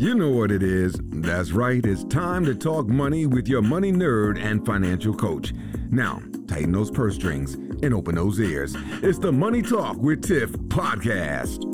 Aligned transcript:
You 0.00 0.14
know 0.14 0.30
what 0.30 0.50
it 0.50 0.62
is. 0.62 0.98
That's 1.10 1.52
right. 1.52 1.84
It's 1.84 2.04
time 2.04 2.46
to 2.46 2.54
talk 2.54 2.88
money 2.88 3.26
with 3.26 3.46
your 3.46 3.60
money 3.60 3.92
nerd 3.92 4.42
and 4.42 4.64
financial 4.64 5.12
coach. 5.12 5.52
Now, 5.90 6.22
tighten 6.48 6.72
those 6.72 6.90
purse 6.90 7.16
strings 7.16 7.52
and 7.52 7.92
open 7.92 8.14
those 8.14 8.40
ears. 8.40 8.74
It's 9.02 9.18
the 9.18 9.30
Money 9.30 9.60
Talk 9.60 9.98
with 9.98 10.22
Tiff 10.22 10.52
podcast. 10.68 11.66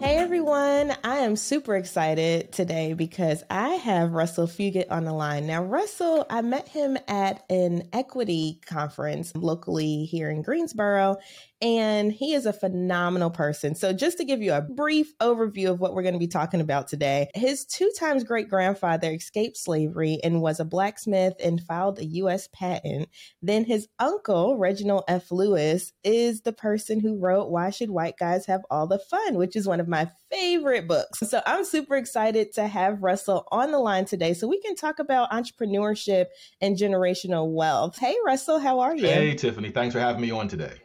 Hey 0.00 0.18
everyone, 0.18 0.94
I 1.02 1.16
am 1.20 1.34
super 1.34 1.76
excited 1.76 2.52
today 2.52 2.92
because 2.92 3.42
I 3.50 3.70
have 3.70 4.12
Russell 4.12 4.46
Fugett 4.46 4.90
on 4.90 5.06
the 5.06 5.14
line. 5.14 5.46
Now, 5.46 5.64
Russell, 5.64 6.26
I 6.28 6.42
met 6.42 6.68
him 6.68 6.98
at 7.08 7.42
an 7.50 7.88
equity 7.92 8.60
conference 8.66 9.34
locally 9.34 10.04
here 10.04 10.28
in 10.28 10.42
Greensboro, 10.42 11.16
and 11.64 12.12
he 12.12 12.34
is 12.34 12.44
a 12.44 12.52
phenomenal 12.52 13.30
person. 13.30 13.74
So, 13.74 13.94
just 13.94 14.18
to 14.18 14.24
give 14.24 14.42
you 14.42 14.52
a 14.52 14.60
brief 14.60 15.16
overview 15.18 15.70
of 15.70 15.80
what 15.80 15.94
we're 15.94 16.02
going 16.02 16.12
to 16.12 16.20
be 16.20 16.28
talking 16.28 16.60
about 16.60 16.88
today, 16.88 17.30
his 17.34 17.64
two 17.64 17.90
times 17.98 18.22
great 18.22 18.50
grandfather 18.50 19.10
escaped 19.10 19.56
slavery 19.56 20.18
and 20.22 20.42
was 20.42 20.60
a 20.60 20.64
blacksmith 20.66 21.32
and 21.42 21.62
filed 21.62 21.98
a 21.98 22.04
U.S. 22.04 22.50
patent. 22.52 23.08
Then, 23.40 23.64
his 23.64 23.88
uncle, 23.98 24.58
Reginald 24.58 25.04
F. 25.08 25.32
Lewis, 25.32 25.94
is 26.04 26.42
the 26.42 26.52
person 26.52 27.00
who 27.00 27.18
wrote 27.18 27.48
Why 27.48 27.70
Should 27.70 27.90
White 27.90 28.18
Guys 28.18 28.44
Have 28.44 28.60
All 28.70 28.86
the 28.86 28.98
Fun, 28.98 29.36
which 29.36 29.56
is 29.56 29.66
one 29.66 29.80
of 29.80 29.88
my 29.88 30.10
favorite 30.30 30.86
books. 30.86 31.20
So, 31.20 31.40
I'm 31.46 31.64
super 31.64 31.96
excited 31.96 32.52
to 32.52 32.66
have 32.66 33.02
Russell 33.02 33.48
on 33.50 33.72
the 33.72 33.78
line 33.78 34.04
today 34.04 34.34
so 34.34 34.46
we 34.46 34.60
can 34.60 34.76
talk 34.76 34.98
about 34.98 35.30
entrepreneurship 35.30 36.26
and 36.60 36.76
generational 36.76 37.50
wealth. 37.50 37.98
Hey, 37.98 38.16
Russell, 38.26 38.58
how 38.58 38.80
are 38.80 38.94
you? 38.94 39.06
Hey, 39.06 39.34
Tiffany. 39.34 39.70
Thanks 39.70 39.94
for 39.94 40.00
having 40.00 40.20
me 40.20 40.30
on 40.30 40.46
today. 40.46 40.83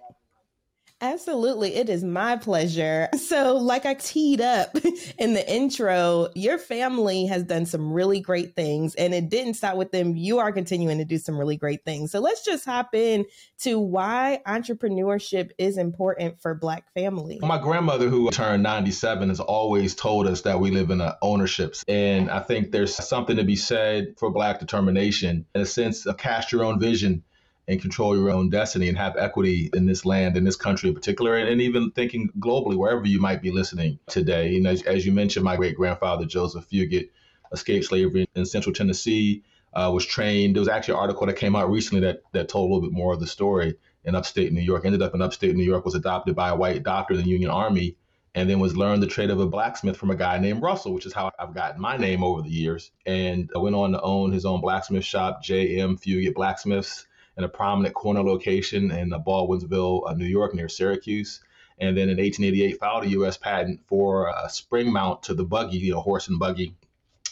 Absolutely. 1.01 1.75
It 1.75 1.87
is 1.87 2.03
my 2.03 2.35
pleasure. 2.35 3.07
So, 3.17 3.55
like 3.57 3.85
I 3.85 3.93
teed 3.93 4.41
up 4.41 4.75
in 5.17 5.33
the 5.33 5.49
intro, 5.49 6.29
your 6.35 6.57
family 6.57 7.25
has 7.27 7.43
done 7.43 7.65
some 7.65 7.93
really 7.93 8.19
great 8.19 8.55
things 8.55 8.95
and 8.95 9.13
it 9.13 9.29
didn't 9.29 9.53
stop 9.53 9.75
with 9.77 9.91
them. 9.91 10.17
You 10.17 10.39
are 10.39 10.51
continuing 10.51 10.97
to 10.97 11.05
do 11.05 11.17
some 11.17 11.37
really 11.37 11.57
great 11.57 11.85
things. 11.85 12.11
So, 12.11 12.19
let's 12.19 12.43
just 12.43 12.65
hop 12.65 12.93
in 12.93 13.25
to 13.59 13.79
why 13.79 14.41
entrepreneurship 14.47 15.51
is 15.57 15.77
important 15.77 16.41
for 16.41 16.53
Black 16.55 16.91
families. 16.93 17.41
My 17.41 17.59
grandmother, 17.59 18.09
who 18.09 18.29
turned 18.31 18.63
97, 18.63 19.29
has 19.29 19.39
always 19.39 19.95
told 19.95 20.27
us 20.27 20.41
that 20.41 20.59
we 20.59 20.71
live 20.71 20.89
in 20.89 21.01
a 21.01 21.17
ownerships. 21.21 21.85
And 21.87 22.29
I 22.29 22.39
think 22.39 22.71
there's 22.71 22.95
something 22.95 23.37
to 23.37 23.43
be 23.43 23.55
said 23.55 24.15
for 24.17 24.31
Black 24.31 24.59
determination 24.59 25.45
in 25.55 25.61
a 25.61 25.65
sense 25.65 26.05
of 26.05 26.17
cast 26.17 26.51
your 26.51 26.63
own 26.63 26.79
vision 26.79 27.23
and 27.69 27.79
control 27.79 28.17
your 28.17 28.31
own 28.31 28.49
destiny 28.49 28.89
and 28.89 28.97
have 28.97 29.15
equity 29.15 29.69
in 29.73 29.85
this 29.85 30.03
land, 30.03 30.35
in 30.35 30.43
this 30.43 30.55
country 30.55 30.89
in 30.89 30.95
particular, 30.95 31.37
and, 31.37 31.47
and 31.47 31.61
even 31.61 31.91
thinking 31.91 32.27
globally, 32.39 32.75
wherever 32.75 33.05
you 33.05 33.21
might 33.21 33.43
be 33.43 33.51
listening 33.51 33.99
today. 34.07 34.59
Know, 34.59 34.71
as, 34.71 34.81
as 34.81 35.05
you 35.05 35.11
mentioned, 35.11 35.45
my 35.45 35.55
great 35.55 35.75
grandfather, 35.75 36.25
Joseph 36.25 36.67
Fugett, 36.67 37.11
escaped 37.51 37.85
slavery 37.85 38.27
in 38.33 38.45
central 38.47 38.73
Tennessee, 38.73 39.43
uh, 39.73 39.91
was 39.93 40.03
trained. 40.03 40.55
There 40.55 40.61
was 40.61 40.67
actually 40.67 40.95
an 40.95 41.01
article 41.01 41.27
that 41.27 41.35
came 41.35 41.55
out 41.55 41.69
recently 41.69 42.01
that, 42.07 42.23
that 42.31 42.49
told 42.49 42.71
a 42.71 42.73
little 42.73 42.89
bit 42.89 42.97
more 42.97 43.13
of 43.13 43.19
the 43.19 43.27
story 43.27 43.75
in 44.03 44.15
upstate 44.15 44.51
New 44.51 44.61
York. 44.61 44.83
Ended 44.83 45.03
up 45.03 45.13
in 45.13 45.21
upstate 45.21 45.55
New 45.55 45.63
York, 45.63 45.85
was 45.85 45.93
adopted 45.93 46.35
by 46.35 46.49
a 46.49 46.55
white 46.55 46.81
doctor 46.81 47.13
in 47.13 47.21
the 47.21 47.29
Union 47.29 47.51
Army, 47.51 47.97
and 48.33 48.49
then 48.49 48.59
was 48.59 48.75
learned 48.75 49.03
the 49.03 49.07
trade 49.07 49.29
of 49.29 49.39
a 49.39 49.45
blacksmith 49.45 49.95
from 49.95 50.09
a 50.09 50.15
guy 50.15 50.39
named 50.39 50.63
Russell, 50.63 50.95
which 50.95 51.05
is 51.05 51.13
how 51.13 51.29
I've 51.37 51.53
gotten 51.53 51.79
my 51.79 51.97
name 51.97 52.23
over 52.23 52.41
the 52.41 52.49
years. 52.49 52.89
And 53.05 53.51
I 53.55 53.59
went 53.59 53.75
on 53.75 53.91
to 53.91 54.01
own 54.01 54.31
his 54.31 54.45
own 54.45 54.59
blacksmith 54.59 55.05
shop, 55.05 55.43
J.M. 55.43 55.97
Fugett 55.97 56.33
Blacksmiths 56.33 57.05
in 57.39 57.45
a 57.45 57.49
prominent 57.49 57.95
corner 57.95 58.21
location 58.21 58.91
in 58.91 59.09
Baldwinsville, 59.11 60.09
uh, 60.09 60.13
New 60.13 60.25
York, 60.25 60.53
near 60.53 60.67
Syracuse. 60.67 61.39
And 61.79 61.95
then 61.97 62.09
in 62.09 62.17
1888, 62.17 62.77
filed 62.77 63.05
a 63.05 63.09
U.S. 63.11 63.37
patent 63.37 63.79
for 63.87 64.27
a 64.27 64.49
spring 64.49 64.91
mount 64.91 65.23
to 65.23 65.33
the 65.33 65.45
buggy, 65.45 65.77
you 65.77 65.93
know, 65.93 66.01
horse 66.01 66.27
and 66.27 66.37
buggy 66.37 66.75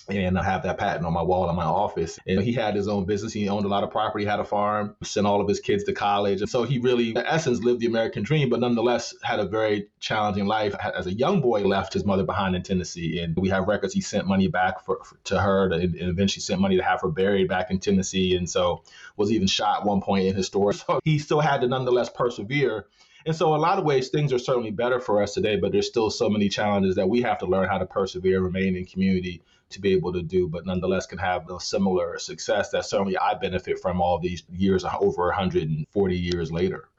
and 0.09 0.38
I 0.38 0.44
have 0.44 0.63
that 0.63 0.77
patent 0.77 1.05
on 1.05 1.13
my 1.13 1.22
wall 1.22 1.50
in 1.50 1.55
my 1.55 1.66
office. 1.66 2.19
And 2.25 2.41
he 2.41 2.53
had 2.53 2.75
his 2.75 2.88
own 2.88 3.05
business. 3.05 3.33
He 3.33 3.50
owned 3.50 3.66
a 3.66 3.69
lot 3.69 3.83
of 3.83 3.91
property, 3.91 4.25
had 4.25 4.39
a 4.39 4.45
farm, 4.45 4.95
sent 5.04 5.27
all 5.27 5.42
of 5.42 5.48
his 5.48 5.59
kids 5.59 5.83
to 5.86 5.93
college. 5.93 6.42
And 6.42 6.49
so 6.49 6.64
he 6.64 6.80
really, 6.80 7.11
in 7.11 7.17
essence, 7.17 7.59
lived 7.59 7.81
the 7.81 7.87
American 7.87 8.23
dream, 8.23 8.49
but 8.49 8.59
nonetheless 8.59 9.15
had 9.23 9.39
a 9.39 9.45
very 9.45 9.89
challenging 9.99 10.45
life. 10.45 10.76
As 10.81 11.08
a 11.08 11.14
young 11.14 11.42
boy, 11.42 11.64
left 11.64 11.93
his 11.93 12.05
mother 12.05 12.23
behind 12.23 12.55
in 12.55 12.64
Tennessee. 12.64 13.20
And 13.20 13.36
we 13.36 13.49
have 13.49 13.67
records 13.67 13.93
he 13.93 14.02
sent 14.02 14.27
money 14.27 14.48
back 14.48 14.86
for, 14.86 14.99
for 15.04 15.17
to 15.26 15.39
her 15.39 15.70
to, 15.70 15.76
and 15.76 15.95
eventually 15.95 16.42
sent 16.42 16.61
money 16.61 16.77
to 16.77 16.83
have 16.83 17.02
her 17.02 17.10
buried 17.10 17.49
back 17.49 17.70
in 17.70 17.80
Tennessee. 17.80 18.36
And 18.36 18.49
so 18.49 18.83
was 19.17 19.31
even 19.31 19.48
shot 19.48 19.86
one 19.86 20.02
point 20.02 20.27
in 20.27 20.36
his 20.36 20.48
story. 20.48 20.76
So 20.87 20.99
he 21.04 21.20
still 21.20 21.39
had 21.39 21.61
to 21.61 21.67
nonetheless 21.67 22.10
persevere. 22.10 22.86
And 23.26 23.36
so, 23.36 23.54
a 23.54 23.58
lot 23.58 23.77
of 23.77 23.83
ways, 23.83 24.08
things 24.08 24.31
are 24.31 24.39
certainly 24.39 24.71
better 24.71 25.02
for 25.02 25.21
us 25.21 25.33
today, 25.33 25.58
but 25.58 25.73
there's 25.73 25.87
still 25.87 26.10
so 26.10 26.30
many 26.30 26.48
challenges 26.48 26.95
that 26.95 27.10
we 27.10 27.23
have 27.23 27.39
to 27.39 27.45
learn 27.45 27.67
how 27.67 27.77
to 27.77 27.86
persevere, 27.86 28.39
remain 28.39 28.77
in 28.77 28.86
community, 28.86 29.42
to 29.70 29.82
be 29.82 29.94
able 29.94 30.14
to 30.14 30.22
do, 30.22 30.48
but 30.48 30.66
nonetheless 30.66 31.05
can 31.05 31.17
have 31.17 31.50
a 31.50 31.60
similar 31.60 32.17
success 32.20 32.70
that 32.72 32.86
certainly 32.86 33.17
I 33.17 33.33
benefit 33.36 33.80
from 33.80 34.02
all 34.02 34.20
these 34.20 34.44
years, 34.50 34.83
over 34.83 35.28
140 35.28 36.17
years 36.17 36.52
later. 36.52 36.89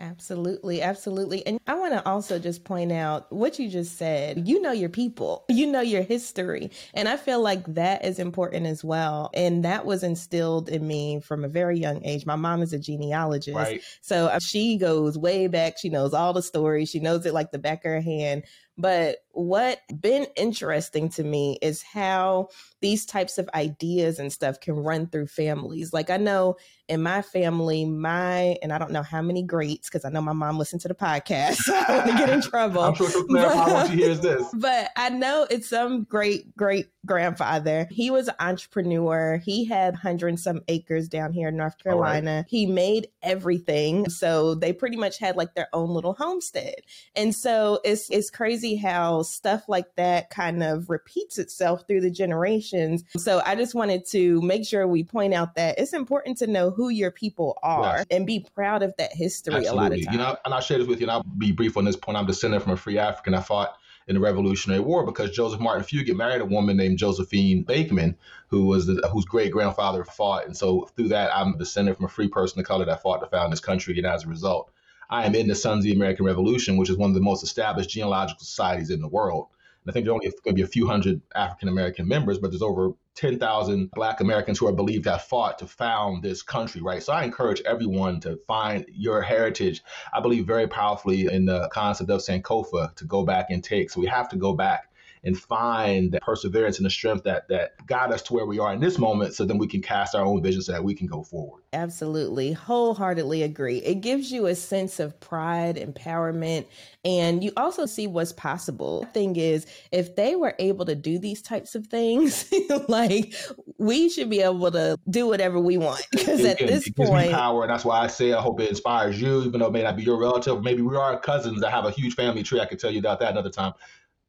Absolutely, 0.00 0.80
absolutely. 0.80 1.46
And 1.46 1.60
I 1.66 1.74
want 1.74 1.92
to 1.92 2.04
also 2.08 2.38
just 2.38 2.64
point 2.64 2.90
out 2.90 3.30
what 3.30 3.58
you 3.58 3.68
just 3.68 3.98
said. 3.98 4.48
You 4.48 4.62
know 4.62 4.72
your 4.72 4.88
people, 4.88 5.44
you 5.50 5.66
know 5.66 5.82
your 5.82 6.00
history. 6.02 6.70
And 6.94 7.06
I 7.06 7.18
feel 7.18 7.42
like 7.42 7.62
that 7.74 8.02
is 8.02 8.18
important 8.18 8.64
as 8.64 8.82
well. 8.82 9.30
And 9.34 9.62
that 9.66 9.84
was 9.84 10.02
instilled 10.02 10.70
in 10.70 10.86
me 10.86 11.20
from 11.20 11.44
a 11.44 11.48
very 11.48 11.78
young 11.78 12.02
age. 12.02 12.24
My 12.24 12.36
mom 12.36 12.62
is 12.62 12.72
a 12.72 12.78
genealogist. 12.78 13.54
Right. 13.54 13.82
So 14.00 14.28
uh, 14.28 14.38
she 14.40 14.78
goes 14.78 15.18
way 15.18 15.48
back. 15.48 15.74
She 15.78 15.90
knows 15.90 16.14
all 16.14 16.32
the 16.32 16.42
stories, 16.42 16.88
she 16.88 17.00
knows 17.00 17.26
it 17.26 17.34
like 17.34 17.50
the 17.50 17.58
back 17.58 17.84
of 17.84 17.90
her 17.90 18.00
hand. 18.00 18.44
But 18.78 19.18
what 19.32 19.80
been 20.00 20.26
interesting 20.36 21.08
to 21.10 21.24
me 21.24 21.58
is 21.62 21.82
how 21.82 22.48
these 22.80 23.06
types 23.06 23.38
of 23.38 23.48
ideas 23.54 24.18
and 24.18 24.32
stuff 24.32 24.60
can 24.60 24.74
run 24.74 25.06
through 25.06 25.26
families. 25.26 25.92
Like 25.92 26.10
I 26.10 26.16
know 26.16 26.56
in 26.88 27.02
my 27.02 27.22
family, 27.22 27.84
my 27.84 28.56
and 28.62 28.72
I 28.72 28.78
don't 28.78 28.90
know 28.90 29.04
how 29.04 29.22
many 29.22 29.44
greats 29.44 29.88
because 29.88 30.04
I 30.04 30.08
know 30.08 30.20
my 30.20 30.32
mom 30.32 30.58
listened 30.58 30.82
to 30.82 30.88
the 30.88 30.94
podcast. 30.94 31.58
So 31.70 31.74
I 31.76 31.98
want 31.98 32.10
to 32.10 32.16
get 32.16 32.30
in 32.30 32.40
trouble. 32.50 32.82
I'm 32.82 32.94
sure 32.94 33.08
she'll 33.10 33.24
clarify 33.26 33.72
when 33.72 33.90
she 33.90 33.96
hears 33.96 34.20
this. 34.20 34.44
But 34.54 34.90
I 34.96 35.10
know 35.10 35.46
it's 35.48 35.68
some 35.68 36.04
great 36.04 36.56
great 36.56 36.86
grandfather. 37.06 37.86
He 37.90 38.10
was 38.10 38.28
an 38.28 38.34
entrepreneur. 38.40 39.40
He 39.44 39.64
had 39.66 39.94
hundred 39.94 40.38
some 40.40 40.62
acres 40.68 41.08
down 41.08 41.32
here 41.32 41.48
in 41.48 41.56
North 41.56 41.78
Carolina. 41.78 42.36
Right. 42.38 42.44
He 42.48 42.66
made 42.66 43.08
everything. 43.22 44.08
So 44.08 44.54
they 44.54 44.72
pretty 44.72 44.96
much 44.96 45.18
had 45.18 45.36
like 45.36 45.54
their 45.54 45.68
own 45.72 45.90
little 45.90 46.14
homestead. 46.14 46.76
And 47.14 47.34
so 47.34 47.80
it's 47.84 48.10
it's 48.10 48.30
crazy 48.30 48.76
how 48.76 49.19
stuff 49.24 49.68
like 49.68 49.94
that 49.96 50.30
kind 50.30 50.62
of 50.62 50.88
repeats 50.90 51.38
itself 51.38 51.86
through 51.86 52.00
the 52.00 52.10
generations. 52.10 53.04
So 53.16 53.42
I 53.44 53.54
just 53.54 53.74
wanted 53.74 54.06
to 54.06 54.40
make 54.42 54.66
sure 54.66 54.86
we 54.86 55.04
point 55.04 55.34
out 55.34 55.54
that 55.56 55.78
it's 55.78 55.92
important 55.92 56.38
to 56.38 56.46
know 56.46 56.70
who 56.70 56.88
your 56.88 57.10
people 57.10 57.58
are 57.62 57.98
yes. 57.98 58.06
and 58.10 58.26
be 58.26 58.46
proud 58.54 58.82
of 58.82 58.94
that 58.98 59.12
history 59.12 59.54
Absolutely. 59.54 59.78
a 59.78 59.82
lot 59.82 59.92
of 59.92 60.04
times. 60.04 60.12
You 60.12 60.18
know, 60.18 60.36
and 60.44 60.54
I'll 60.54 60.60
share 60.60 60.78
this 60.78 60.86
with 60.86 61.00
you 61.00 61.04
and 61.04 61.12
I'll 61.12 61.22
be 61.22 61.52
brief 61.52 61.76
on 61.76 61.84
this 61.84 61.96
point. 61.96 62.16
I'm 62.16 62.26
descended 62.26 62.62
from 62.62 62.72
a 62.72 62.76
free 62.76 62.98
African. 62.98 63.34
I 63.34 63.40
fought 63.40 63.76
in 64.10 64.14
the 64.14 64.20
Revolutionary 64.20 64.80
War 64.80 65.06
because 65.06 65.30
Joseph 65.30 65.60
Martin 65.60 65.84
Fugett 65.84 66.16
married 66.16 66.40
a 66.40 66.44
woman 66.44 66.76
named 66.76 66.98
Josephine 66.98 67.62
Bakeman, 67.62 68.16
who 68.48 68.66
was 68.66 68.86
the, 68.86 69.08
whose 69.12 69.24
great 69.24 69.52
grandfather 69.52 70.04
fought. 70.04 70.46
And 70.46 70.56
so 70.56 70.90
through 70.96 71.08
that, 71.08 71.30
I'm 71.34 71.56
descended 71.58 71.96
from 71.96 72.06
a 72.06 72.08
free 72.08 72.28
person 72.28 72.58
of 72.58 72.66
color 72.66 72.84
that 72.86 73.02
fought 73.02 73.18
to 73.18 73.26
found 73.26 73.52
this 73.52 73.60
country. 73.60 73.96
And 73.96 74.06
as 74.06 74.24
a 74.24 74.28
result, 74.28 74.72
I 75.10 75.26
am 75.26 75.34
in 75.34 75.48
the 75.48 75.56
Sons 75.56 75.78
of 75.78 75.84
the 75.84 75.92
American 75.92 76.24
Revolution, 76.24 76.76
which 76.76 76.88
is 76.88 76.96
one 76.96 77.10
of 77.10 77.14
the 77.14 77.20
most 77.20 77.42
established 77.42 77.90
genealogical 77.90 78.44
societies 78.44 78.90
in 78.90 79.00
the 79.00 79.08
world. 79.08 79.48
And 79.84 79.90
I 79.90 79.92
think 79.92 80.04
there's 80.04 80.14
only 80.14 80.26
going 80.26 80.54
to 80.54 80.60
be 80.60 80.62
a 80.62 80.68
few 80.68 80.86
hundred 80.86 81.20
African 81.34 81.68
American 81.68 82.06
members, 82.06 82.38
but 82.38 82.50
there's 82.50 82.62
over 82.62 82.92
10,000 83.16 83.90
Black 83.90 84.20
Americans 84.20 84.58
who 84.58 84.68
are 84.68 84.72
believed 84.72 85.04
to 85.04 85.12
have 85.12 85.22
fought 85.22 85.58
to 85.58 85.66
found 85.66 86.22
this 86.22 86.42
country, 86.42 86.80
right? 86.80 87.02
So 87.02 87.12
I 87.12 87.24
encourage 87.24 87.60
everyone 87.62 88.20
to 88.20 88.36
find 88.46 88.84
your 88.88 89.20
heritage. 89.20 89.82
I 90.12 90.20
believe 90.20 90.46
very 90.46 90.68
powerfully 90.68 91.26
in 91.26 91.46
the 91.46 91.68
concept 91.72 92.10
of 92.10 92.20
Sankofa 92.20 92.94
to 92.94 93.04
go 93.04 93.24
back 93.24 93.46
and 93.50 93.64
take. 93.64 93.90
So 93.90 94.00
we 94.00 94.06
have 94.06 94.28
to 94.28 94.36
go 94.36 94.52
back 94.52 94.89
and 95.24 95.38
find 95.38 96.12
the 96.12 96.20
perseverance 96.20 96.78
and 96.78 96.86
the 96.86 96.90
strength 96.90 97.24
that 97.24 97.48
that 97.48 97.86
got 97.86 98.12
us 98.12 98.22
to 98.22 98.32
where 98.32 98.46
we 98.46 98.58
are 98.58 98.72
in 98.72 98.80
this 98.80 98.98
moment 98.98 99.34
so 99.34 99.44
then 99.44 99.58
we 99.58 99.66
can 99.66 99.82
cast 99.82 100.14
our 100.14 100.24
own 100.24 100.42
vision 100.42 100.62
so 100.62 100.72
that 100.72 100.82
we 100.82 100.94
can 100.94 101.06
go 101.06 101.22
forward. 101.22 101.62
Absolutely. 101.72 102.52
Wholeheartedly 102.52 103.42
agree. 103.42 103.78
It 103.78 103.96
gives 103.96 104.32
you 104.32 104.46
a 104.46 104.54
sense 104.54 104.98
of 104.98 105.18
pride, 105.20 105.76
empowerment, 105.76 106.66
and 107.04 107.44
you 107.44 107.52
also 107.56 107.86
see 107.86 108.06
what's 108.06 108.32
possible. 108.32 109.04
Thing 109.12 109.36
is, 109.36 109.66
if 109.92 110.16
they 110.16 110.36
were 110.36 110.54
able 110.58 110.84
to 110.86 110.94
do 110.94 111.18
these 111.18 111.42
types 111.42 111.74
of 111.74 111.86
things, 111.86 112.52
like 112.88 113.34
we 113.78 114.08
should 114.08 114.30
be 114.30 114.40
able 114.40 114.70
to 114.72 114.96
do 115.08 115.26
whatever 115.26 115.58
we 115.58 115.76
want. 115.76 116.06
Because 116.30 116.44
at 116.44 116.58
this 116.58 116.88
point, 116.90 117.32
power, 117.32 117.62
and 117.62 117.70
that's 117.70 117.84
why 117.84 118.00
I 118.00 118.06
say 118.06 118.32
I 118.32 118.40
hope 118.40 118.60
it 118.60 118.68
inspires 118.68 119.20
you, 119.20 119.42
even 119.42 119.58
though 119.60 119.66
it 119.66 119.72
may 119.72 119.82
not 119.82 119.96
be 119.96 120.02
your 120.02 120.18
relative. 120.18 120.62
Maybe 120.62 120.82
we 120.82 120.94
are 120.96 121.18
cousins 121.18 121.60
that 121.60 121.70
have 121.70 121.86
a 121.86 121.90
huge 121.90 122.14
family 122.14 122.42
tree. 122.42 122.60
I 122.60 122.66
could 122.66 122.78
tell 122.78 122.90
you 122.90 123.00
about 123.00 123.20
that 123.20 123.32
another 123.32 123.50
time 123.50 123.72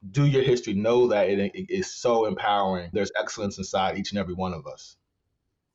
do 0.10 0.26
your 0.26 0.44
history. 0.44 0.74
Know 0.74 1.08
that 1.08 1.30
it, 1.30 1.52
is 1.70 1.94
so 1.94 2.26
empowering. 2.26 2.90
There's 2.94 3.12
excellence 3.20 3.58
inside 3.58 3.98
each 3.98 4.12
and 4.12 4.20
every 4.20 4.34
one 4.34 4.54
of 4.54 4.66
us. 4.66 4.96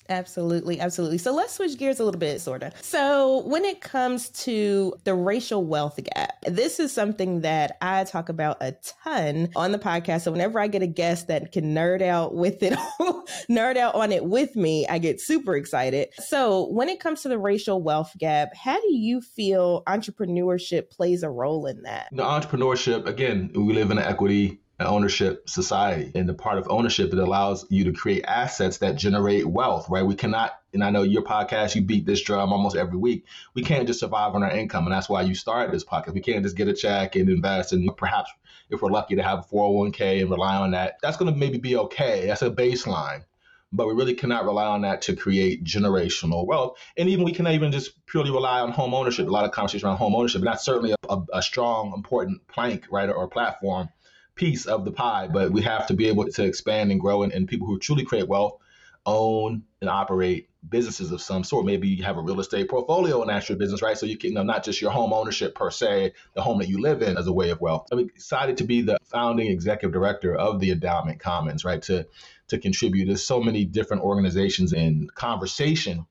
Absolutely, 0.08 0.80
absolutely. 0.80 1.18
So 1.18 1.34
let's 1.34 1.54
switch 1.54 1.78
gears 1.78 2.00
a 2.00 2.04
little 2.04 2.18
bit, 2.18 2.40
sort 2.40 2.62
of. 2.62 2.72
So, 2.82 3.42
when 3.46 3.64
it 3.64 3.80
comes 3.80 4.28
to 4.44 4.94
the 5.04 5.14
racial 5.14 5.64
wealth 5.64 5.98
gap, 6.02 6.34
this 6.46 6.78
is 6.78 6.92
something 6.92 7.40
that 7.40 7.76
I 7.80 8.04
talk 8.04 8.28
about 8.28 8.58
a 8.60 8.74
ton 9.02 9.50
on 9.56 9.72
the 9.72 9.78
podcast. 9.78 10.22
So, 10.22 10.32
whenever 10.32 10.60
I 10.60 10.68
get 10.68 10.82
a 10.82 10.86
guest 10.86 11.28
that 11.28 11.52
can 11.52 11.74
nerd 11.74 12.02
out 12.02 12.34
with 12.34 12.62
it, 12.62 12.78
nerd 13.50 13.76
out 13.76 13.94
on 13.94 14.12
it 14.12 14.24
with 14.24 14.56
me, 14.56 14.86
I 14.88 14.98
get 14.98 15.20
super 15.20 15.56
excited. 15.56 16.08
So, 16.18 16.68
when 16.68 16.88
it 16.88 17.00
comes 17.00 17.22
to 17.22 17.28
the 17.28 17.38
racial 17.38 17.82
wealth 17.82 18.12
gap, 18.18 18.54
how 18.56 18.80
do 18.80 18.92
you 18.92 19.20
feel 19.20 19.82
entrepreneurship 19.84 20.90
plays 20.90 21.22
a 21.22 21.30
role 21.30 21.66
in 21.66 21.82
that? 21.82 22.08
The 22.12 22.22
entrepreneurship, 22.22 23.06
again, 23.06 23.50
we 23.54 23.72
live 23.72 23.90
in 23.90 23.98
an 23.98 24.04
equity 24.04 24.60
ownership 24.84 25.48
society. 25.48 26.12
And 26.14 26.28
the 26.28 26.34
part 26.34 26.58
of 26.58 26.68
ownership, 26.68 27.12
it 27.12 27.18
allows 27.18 27.64
you 27.70 27.84
to 27.84 27.92
create 27.92 28.24
assets 28.26 28.78
that 28.78 28.96
generate 28.96 29.46
wealth, 29.46 29.88
right? 29.88 30.04
We 30.04 30.14
cannot, 30.14 30.52
and 30.74 30.84
I 30.84 30.90
know 30.90 31.02
your 31.02 31.22
podcast, 31.22 31.74
you 31.74 31.82
beat 31.82 32.04
this 32.04 32.20
drum 32.20 32.52
almost 32.52 32.76
every 32.76 32.98
week. 32.98 33.24
We 33.54 33.62
can't 33.62 33.86
just 33.86 34.00
survive 34.00 34.34
on 34.34 34.42
our 34.42 34.50
income. 34.50 34.84
And 34.84 34.92
that's 34.92 35.08
why 35.08 35.22
you 35.22 35.34
started 35.34 35.72
this 35.72 35.84
podcast. 35.84 36.12
We 36.12 36.20
can't 36.20 36.42
just 36.42 36.56
get 36.56 36.68
a 36.68 36.74
check 36.74 37.16
and 37.16 37.28
invest 37.30 37.72
and 37.72 37.96
perhaps 37.96 38.30
if 38.68 38.82
we're 38.82 38.90
lucky 38.90 39.16
to 39.16 39.22
have 39.22 39.40
a 39.40 39.42
401k 39.42 40.20
and 40.20 40.30
rely 40.30 40.56
on 40.56 40.72
that, 40.72 40.98
that's 41.00 41.16
going 41.16 41.32
to 41.32 41.38
maybe 41.38 41.58
be 41.58 41.76
okay. 41.76 42.26
That's 42.26 42.42
a 42.42 42.50
baseline. 42.50 43.24
But 43.72 43.88
we 43.88 43.94
really 43.94 44.14
cannot 44.14 44.44
rely 44.44 44.66
on 44.66 44.82
that 44.82 45.02
to 45.02 45.16
create 45.16 45.64
generational 45.64 46.46
wealth. 46.46 46.78
And 46.96 47.08
even 47.08 47.24
we 47.24 47.32
cannot 47.32 47.54
even 47.54 47.72
just 47.72 48.04
purely 48.06 48.30
rely 48.30 48.60
on 48.60 48.70
home 48.70 48.94
ownership. 48.94 49.26
A 49.26 49.30
lot 49.30 49.44
of 49.44 49.50
conversation 49.50 49.86
around 49.86 49.98
home 49.98 50.14
ownership, 50.14 50.40
and 50.40 50.46
that's 50.46 50.64
certainly 50.64 50.92
a, 50.92 50.96
a, 51.08 51.24
a 51.34 51.42
strong, 51.42 51.92
important 51.94 52.46
plank, 52.48 52.86
right, 52.90 53.08
or 53.08 53.28
platform 53.28 53.88
piece 54.36 54.66
of 54.66 54.84
the 54.84 54.92
pie, 54.92 55.26
but 55.26 55.50
we 55.50 55.62
have 55.62 55.88
to 55.88 55.94
be 55.94 56.06
able 56.06 56.24
to 56.26 56.44
expand 56.44 56.92
and 56.92 57.00
grow. 57.00 57.24
And, 57.24 57.32
and 57.32 57.48
people 57.48 57.66
who 57.66 57.78
truly 57.78 58.04
create 58.04 58.28
wealth 58.28 58.58
own 59.06 59.62
and 59.80 59.88
operate 59.88 60.48
businesses 60.68 61.12
of 61.12 61.20
some 61.20 61.44
sort. 61.44 61.64
Maybe 61.64 61.88
you 61.88 62.02
have 62.02 62.18
a 62.18 62.20
real 62.20 62.40
estate 62.40 62.68
portfolio 62.68 63.20
and 63.20 63.30
that's 63.30 63.48
your 63.48 63.56
business, 63.56 63.80
right? 63.80 63.96
So 63.96 64.04
you 64.04 64.18
can, 64.18 64.30
you 64.30 64.34
know, 64.34 64.42
not 64.42 64.64
just 64.64 64.80
your 64.80 64.90
home 64.90 65.12
ownership 65.12 65.54
per 65.54 65.70
se, 65.70 66.12
the 66.34 66.42
home 66.42 66.58
that 66.58 66.68
you 66.68 66.80
live 66.80 67.02
in 67.02 67.16
as 67.16 67.28
a 67.28 67.32
way 67.32 67.50
of 67.50 67.60
wealth. 67.60 67.86
I'm 67.92 68.00
excited 68.00 68.56
to 68.58 68.64
be 68.64 68.82
the 68.82 68.98
founding 69.04 69.46
executive 69.46 69.92
director 69.92 70.34
of 70.34 70.58
the 70.60 70.72
Endowment 70.72 71.20
Commons, 71.20 71.64
right? 71.64 71.80
To 71.82 72.06
to 72.48 72.58
contribute 72.58 73.06
to 73.06 73.16
so 73.16 73.40
many 73.40 73.64
different 73.64 74.02
organizations 74.04 74.72
in 74.72 75.08
conversation 75.14 76.06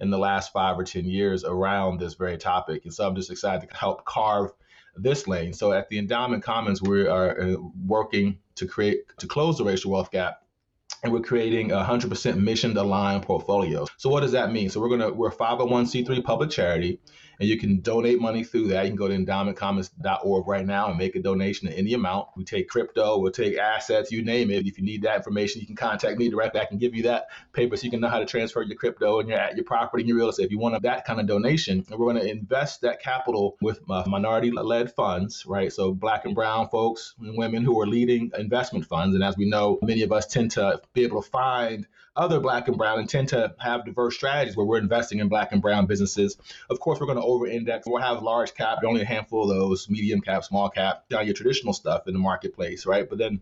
in 0.00 0.10
the 0.10 0.18
last 0.18 0.52
five 0.52 0.78
or 0.78 0.84
10 0.84 1.04
years 1.04 1.44
around 1.44 2.00
this 2.00 2.14
very 2.14 2.38
topic. 2.38 2.84
And 2.84 2.92
so 2.92 3.06
I'm 3.06 3.14
just 3.14 3.30
excited 3.30 3.68
to 3.68 3.76
help 3.76 4.04
carve 4.04 4.50
this 4.96 5.26
lane. 5.26 5.52
So 5.52 5.72
at 5.72 5.88
the 5.88 5.98
Endowment 5.98 6.42
Commons, 6.42 6.82
we 6.82 7.06
are 7.06 7.40
uh, 7.40 7.56
working 7.86 8.38
to 8.56 8.66
create 8.66 9.04
to 9.18 9.26
close 9.26 9.58
the 9.58 9.64
racial 9.64 9.90
wealth 9.90 10.10
gap 10.10 10.44
and 11.02 11.12
we're 11.12 11.20
creating 11.20 11.70
a 11.70 11.76
100% 11.76 12.36
mission 12.36 12.76
aligned 12.76 13.22
portfolio. 13.22 13.86
So 13.98 14.08
what 14.08 14.20
does 14.20 14.32
that 14.32 14.52
mean? 14.52 14.70
So 14.70 14.80
we're 14.80 14.88
gonna 14.88 15.12
we're 15.12 15.28
a 15.28 15.34
501c3 15.34 16.24
public 16.24 16.50
charity 16.50 16.98
and 17.38 17.48
you 17.48 17.58
can 17.58 17.80
donate 17.80 18.20
money 18.20 18.44
through 18.44 18.68
that. 18.68 18.84
You 18.84 18.90
can 18.90 18.96
go 18.96 19.08
to 19.08 19.16
endowmentcommons.org 19.16 20.46
right 20.46 20.66
now 20.66 20.88
and 20.88 20.98
make 20.98 21.16
a 21.16 21.20
donation 21.20 21.68
to 21.68 21.76
any 21.76 21.94
amount. 21.94 22.28
We 22.36 22.44
take 22.44 22.68
crypto, 22.68 23.18
we'll 23.18 23.32
take 23.32 23.56
assets, 23.58 24.10
you 24.10 24.24
name 24.24 24.50
it. 24.50 24.66
If 24.66 24.78
you 24.78 24.84
need 24.84 25.02
that 25.02 25.16
information, 25.16 25.60
you 25.60 25.66
can 25.66 25.76
contact 25.76 26.18
me 26.18 26.28
directly. 26.30 26.60
I 26.60 26.66
can 26.66 26.78
give 26.78 26.94
you 26.94 27.04
that 27.04 27.28
paper 27.52 27.76
so 27.76 27.84
you 27.84 27.90
can 27.90 28.00
know 28.00 28.08
how 28.08 28.18
to 28.18 28.26
transfer 28.26 28.62
your 28.62 28.76
crypto 28.76 29.20
and 29.20 29.28
your 29.28 29.38
at 29.38 29.56
your 29.56 29.64
property 29.64 30.02
and 30.02 30.08
your 30.08 30.18
real 30.18 30.28
estate. 30.28 30.44
If 30.44 30.50
you 30.50 30.58
want 30.58 30.80
that 30.82 31.04
kind 31.04 31.20
of 31.20 31.26
donation, 31.26 31.84
and 31.88 31.98
we're 31.98 32.12
going 32.12 32.24
to 32.24 32.30
invest 32.30 32.82
that 32.82 33.00
capital 33.00 33.56
with 33.60 33.80
uh, 33.88 34.04
minority-led 34.06 34.92
funds, 34.92 35.44
right? 35.46 35.72
So 35.72 35.92
black 35.92 36.24
and 36.24 36.34
brown 36.34 36.68
folks 36.68 37.14
and 37.20 37.36
women 37.36 37.64
who 37.64 37.80
are 37.80 37.86
leading 37.86 38.32
investment 38.38 38.86
funds, 38.86 39.14
and 39.14 39.24
as 39.24 39.36
we 39.36 39.48
know, 39.48 39.78
many 39.82 40.02
of 40.02 40.12
us 40.12 40.26
tend 40.26 40.52
to 40.52 40.80
be 40.92 41.04
able 41.04 41.22
to 41.22 41.30
find 41.30 41.86
other 42.16 42.40
black 42.40 42.68
and 42.68 42.76
brown 42.76 42.98
and 42.98 43.08
tend 43.08 43.28
to 43.28 43.54
have 43.58 43.84
diverse 43.84 44.14
strategies 44.14 44.56
where 44.56 44.66
we're 44.66 44.78
investing 44.78 45.18
in 45.18 45.28
black 45.28 45.52
and 45.52 45.60
brown 45.60 45.86
businesses. 45.86 46.36
Of 46.70 46.80
course, 46.80 47.00
we're 47.00 47.06
going 47.06 47.18
to 47.18 47.24
over 47.24 47.46
index. 47.46 47.86
We'll 47.86 48.02
have 48.02 48.22
large 48.22 48.54
cap, 48.54 48.78
only 48.84 49.02
a 49.02 49.06
handful 49.06 49.50
of 49.50 49.56
those, 49.56 49.88
medium 49.88 50.20
cap, 50.20 50.44
small 50.44 50.70
cap, 50.70 51.08
down 51.08 51.26
your 51.26 51.34
traditional 51.34 51.72
stuff 51.72 52.06
in 52.06 52.12
the 52.12 52.20
marketplace, 52.20 52.86
right? 52.86 53.08
But 53.08 53.18
then 53.18 53.40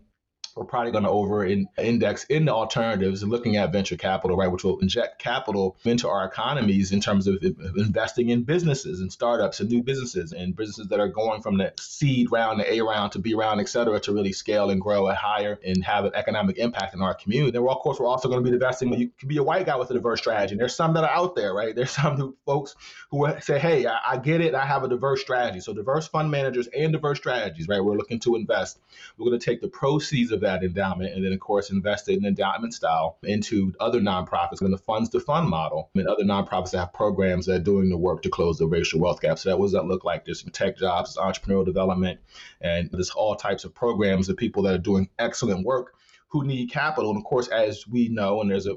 we're 0.55 0.65
probably 0.65 0.91
going 0.91 1.03
to 1.03 1.09
over 1.09 1.45
index 1.45 2.25
in 2.25 2.45
the 2.45 2.53
alternatives 2.53 3.23
and 3.23 3.31
looking 3.31 3.57
at 3.57 3.71
venture 3.71 3.97
capital, 3.97 4.37
right, 4.37 4.51
which 4.51 4.63
will 4.63 4.79
inject 4.79 5.19
capital 5.19 5.77
into 5.83 6.07
our 6.07 6.25
economies 6.25 6.91
in 6.91 7.01
terms 7.01 7.27
of 7.27 7.43
investing 7.75 8.29
in 8.29 8.43
businesses 8.43 9.01
and 9.01 9.11
startups 9.11 9.59
and 9.59 9.69
new 9.69 9.81
businesses 9.81 10.31
and 10.31 10.55
businesses 10.55 10.87
that 10.89 10.99
are 10.99 11.07
going 11.07 11.41
from 11.41 11.57
the 11.57 11.73
seed 11.79 12.31
round 12.31 12.59
to 12.59 12.71
A 12.71 12.81
round 12.81 13.11
to 13.13 13.19
B 13.19 13.33
round, 13.33 13.59
et 13.59 13.69
cetera, 13.69 13.99
to 14.01 14.13
really 14.13 14.31
scale 14.31 14.69
and 14.69 14.79
grow 14.79 15.09
at 15.09 15.15
higher 15.15 15.59
and 15.65 15.83
have 15.83 16.05
an 16.05 16.11
economic 16.13 16.57
impact 16.57 16.93
in 16.93 17.01
our 17.01 17.15
community. 17.15 17.51
Then, 17.51 17.63
we're, 17.63 17.71
of 17.71 17.79
course, 17.79 17.99
we're 17.99 18.07
also 18.07 18.27
going 18.27 18.43
to 18.43 18.49
be 18.49 18.53
investing. 18.53 18.93
You 18.93 19.09
can 19.17 19.29
be 19.29 19.37
a 19.37 19.43
white 19.43 19.65
guy 19.65 19.75
with 19.75 19.89
a 19.89 19.93
diverse 19.95 20.19
strategy. 20.19 20.53
And 20.53 20.61
there's 20.61 20.75
some 20.75 20.93
that 20.93 21.03
are 21.03 21.09
out 21.09 21.35
there, 21.35 21.53
right? 21.53 21.75
There's 21.75 21.91
some 22.03 22.15
who, 22.15 22.35
folks 22.45 22.75
who 23.09 23.27
say, 23.41 23.57
hey, 23.57 23.87
I, 23.87 23.99
I 24.11 24.17
get 24.17 24.41
it. 24.41 24.53
I 24.53 24.65
have 24.65 24.83
a 24.83 24.87
diverse 24.87 25.21
strategy. 25.21 25.61
So, 25.61 25.73
diverse 25.73 26.07
fund 26.07 26.29
managers 26.29 26.67
and 26.67 26.93
diverse 26.93 27.17
strategies, 27.17 27.67
right? 27.67 27.83
We're 27.83 27.97
looking 27.97 28.19
to 28.19 28.35
invest. 28.35 28.79
We're 29.17 29.29
going 29.29 29.39
to 29.39 29.45
take 29.45 29.61
the 29.61 29.67
proceeds 29.67 30.31
of 30.31 30.42
that 30.43 30.63
endowment 30.63 31.13
and 31.13 31.25
then, 31.25 31.33
of 31.33 31.39
course, 31.39 31.69
invested 31.71 32.17
in 32.17 32.25
endowment 32.25 32.73
style 32.73 33.17
into 33.23 33.73
other 33.79 33.99
nonprofits 33.99 34.61
in 34.61 34.71
the 34.71 34.77
funds 34.77 35.09
to 35.09 35.19
fund 35.19 35.49
model. 35.49 35.89
Mean, 35.93 36.07
other 36.07 36.23
nonprofits 36.23 36.71
that 36.71 36.79
have 36.79 36.93
programs 36.93 37.45
that 37.47 37.55
are 37.55 37.63
doing 37.63 37.89
the 37.89 37.97
work 37.97 38.21
to 38.23 38.29
close 38.29 38.57
the 38.57 38.67
racial 38.67 38.99
wealth 38.99 39.21
gap. 39.21 39.39
So, 39.39 39.49
that 39.49 39.59
what 39.59 39.65
does 39.65 39.73
that 39.73 39.85
look 39.85 40.03
like? 40.03 40.25
There's 40.25 40.43
tech 40.43 40.77
jobs, 40.77 41.17
entrepreneurial 41.17 41.65
development, 41.65 42.19
and 42.61 42.89
there's 42.91 43.11
all 43.11 43.35
types 43.35 43.65
of 43.65 43.73
programs 43.73 44.29
of 44.29 44.37
people 44.37 44.63
that 44.63 44.75
are 44.75 44.79
doing 44.79 45.09
excellent 45.19 45.65
work 45.65 45.95
who 46.27 46.43
need 46.45 46.71
capital. 46.71 47.11
And 47.11 47.19
of 47.19 47.23
course, 47.23 47.47
as 47.47 47.87
we 47.87 48.09
know, 48.09 48.41
and 48.41 48.49
there's 48.49 48.67
a 48.67 48.75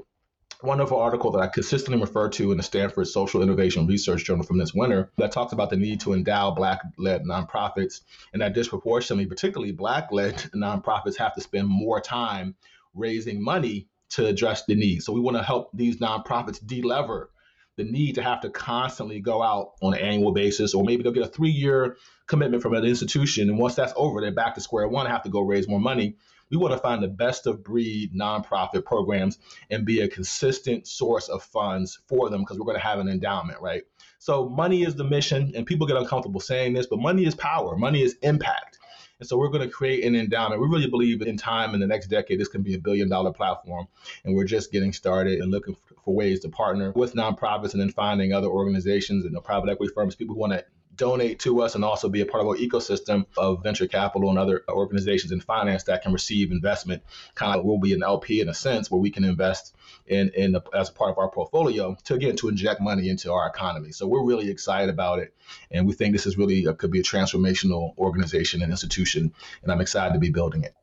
wonderful 0.63 0.99
article 0.99 1.31
that 1.31 1.39
I 1.39 1.47
consistently 1.47 2.01
refer 2.01 2.29
to 2.29 2.51
in 2.51 2.57
the 2.57 2.63
Stanford 2.63 3.07
Social 3.07 3.41
Innovation 3.41 3.85
Research 3.85 4.25
Journal 4.25 4.43
from 4.43 4.57
this 4.57 4.73
winter 4.73 5.11
that 5.17 5.31
talks 5.31 5.53
about 5.53 5.69
the 5.69 5.77
need 5.77 5.99
to 6.01 6.13
endow 6.13 6.51
Black 6.51 6.81
led 6.97 7.23
nonprofits 7.23 8.01
and 8.33 8.41
that 8.41 8.53
disproportionately, 8.53 9.25
particularly 9.25 9.71
Black 9.71 10.11
led 10.11 10.35
nonprofits, 10.55 11.17
have 11.17 11.35
to 11.35 11.41
spend 11.41 11.67
more 11.67 12.01
time 12.01 12.55
raising 12.93 13.43
money 13.43 13.87
to 14.09 14.25
address 14.25 14.65
the 14.65 14.75
needs. 14.75 15.05
So 15.05 15.13
we 15.13 15.19
want 15.19 15.37
to 15.37 15.43
help 15.43 15.69
these 15.73 15.97
nonprofits 15.97 16.63
delever 16.63 17.27
the 17.75 17.83
need 17.83 18.15
to 18.15 18.23
have 18.23 18.41
to 18.41 18.49
constantly 18.49 19.19
go 19.19 19.43
out 19.43 19.73
on 19.81 19.93
an 19.93 19.99
annual 19.99 20.31
basis, 20.31 20.73
or 20.73 20.83
maybe 20.83 21.03
they'll 21.03 21.11
get 21.11 21.23
a 21.23 21.27
three 21.27 21.51
year 21.51 21.95
commitment 22.25 22.63
from 22.63 22.73
an 22.73 22.83
institution. 22.83 23.49
And 23.49 23.59
once 23.59 23.75
that's 23.75 23.93
over, 23.95 24.19
they're 24.19 24.31
back 24.31 24.55
to 24.55 24.61
square 24.61 24.87
one, 24.87 25.05
and 25.05 25.13
have 25.13 25.23
to 25.23 25.29
go 25.29 25.41
raise 25.41 25.67
more 25.67 25.79
money. 25.79 26.15
We 26.49 26.57
want 26.57 26.73
to 26.73 26.79
find 26.79 27.03
the 27.03 27.07
best 27.07 27.47
of 27.47 27.63
breed 27.63 28.13
nonprofit 28.13 28.85
programs 28.85 29.37
and 29.69 29.85
be 29.85 30.01
a 30.01 30.07
consistent 30.07 30.87
source 30.87 31.27
of 31.27 31.43
funds 31.43 31.99
for 32.07 32.29
them 32.29 32.41
because 32.41 32.57
we're 32.57 32.65
going 32.65 32.77
to 32.77 32.85
have 32.85 32.99
an 32.99 33.09
endowment, 33.09 33.61
right? 33.61 33.83
So 34.19 34.49
money 34.49 34.83
is 34.83 34.95
the 34.95 35.03
mission, 35.03 35.51
and 35.55 35.65
people 35.65 35.87
get 35.87 35.97
uncomfortable 35.97 36.39
saying 36.39 36.73
this, 36.73 36.87
but 36.87 36.99
money 36.99 37.25
is 37.25 37.35
power, 37.35 37.77
money 37.77 38.01
is 38.01 38.15
impact. 38.21 38.79
And 39.19 39.27
so 39.27 39.37
we're 39.37 39.49
going 39.49 39.67
to 39.67 39.73
create 39.73 40.03
an 40.03 40.15
endowment. 40.15 40.61
We 40.61 40.67
really 40.67 40.89
believe 40.89 41.21
in 41.21 41.37
time 41.37 41.73
in 41.73 41.79
the 41.79 41.87
next 41.87 42.07
decade, 42.07 42.39
this 42.39 42.47
can 42.47 42.61
be 42.61 42.75
a 42.75 42.79
billion 42.79 43.09
dollar 43.09 43.33
platform. 43.33 43.87
And 44.23 44.35
we're 44.35 44.45
just 44.45 44.71
getting 44.71 44.93
started 44.93 45.39
and 45.39 45.51
looking 45.51 45.75
for 46.05 46.13
ways 46.13 46.39
to 46.41 46.49
partner 46.49 46.91
with 46.95 47.15
nonprofits 47.15 47.73
and 47.73 47.81
then 47.81 47.89
finding 47.89 48.31
other 48.31 48.47
organizations 48.47 49.25
and 49.25 49.35
the 49.35 49.41
private 49.41 49.69
equity 49.69 49.91
firms, 49.93 50.15
people 50.15 50.35
who 50.35 50.41
want 50.41 50.53
to 50.53 50.65
donate 50.97 51.39
to 51.39 51.61
us 51.61 51.75
and 51.75 51.85
also 51.85 52.09
be 52.09 52.21
a 52.21 52.25
part 52.25 52.41
of 52.41 52.47
our 52.47 52.55
ecosystem 52.55 53.25
of 53.37 53.63
venture 53.63 53.87
capital 53.87 54.29
and 54.29 54.37
other 54.37 54.63
organizations 54.67 55.31
in 55.31 55.39
finance 55.39 55.83
that 55.83 56.01
can 56.01 56.11
receive 56.11 56.51
investment. 56.51 57.03
Kind 57.35 57.59
of 57.59 57.65
will 57.65 57.79
be 57.79 57.93
an 57.93 58.03
LP 58.03 58.41
in 58.41 58.49
a 58.49 58.53
sense 58.53 58.91
where 58.91 58.99
we 58.99 59.11
can 59.11 59.23
invest 59.23 59.75
in, 60.07 60.31
in 60.35 60.51
the, 60.53 60.61
as 60.73 60.89
a 60.89 60.93
part 60.93 61.11
of 61.11 61.17
our 61.17 61.29
portfolio 61.29 61.95
to 62.05 62.15
again 62.15 62.35
to 62.37 62.49
inject 62.49 62.81
money 62.81 63.09
into 63.09 63.31
our 63.31 63.47
economy. 63.47 63.91
So 63.91 64.07
we're 64.07 64.25
really 64.25 64.49
excited 64.49 64.89
about 64.89 65.19
it, 65.19 65.33
and 65.71 65.85
we 65.87 65.93
think 65.93 66.13
this 66.13 66.25
is 66.25 66.37
really 66.37 66.65
a, 66.65 66.73
could 66.73 66.91
be 66.91 66.99
a 66.99 67.03
transformational 67.03 67.97
organization 67.97 68.61
and 68.61 68.71
institution, 68.71 69.33
and 69.63 69.71
I'm 69.71 69.81
excited 69.81 70.13
to 70.13 70.19
be 70.19 70.31
building 70.31 70.63
it. 70.63 70.73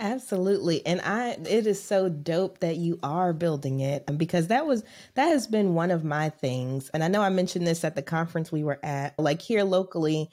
Absolutely. 0.00 0.84
And 0.86 1.00
I 1.00 1.30
it 1.48 1.66
is 1.66 1.82
so 1.82 2.08
dope 2.08 2.60
that 2.60 2.76
you 2.76 3.00
are 3.02 3.32
building 3.32 3.80
it 3.80 4.04
um, 4.06 4.16
because 4.16 4.46
that 4.46 4.64
was 4.64 4.84
that 5.14 5.26
has 5.26 5.48
been 5.48 5.74
one 5.74 5.90
of 5.90 6.04
my 6.04 6.30
things. 6.30 6.88
And 6.94 7.02
I 7.02 7.08
know 7.08 7.20
I 7.20 7.30
mentioned 7.30 7.66
this 7.66 7.82
at 7.84 7.96
the 7.96 8.02
conference 8.02 8.52
we 8.52 8.62
were 8.62 8.78
at. 8.84 9.18
Like 9.18 9.42
here 9.42 9.64
locally, 9.64 10.30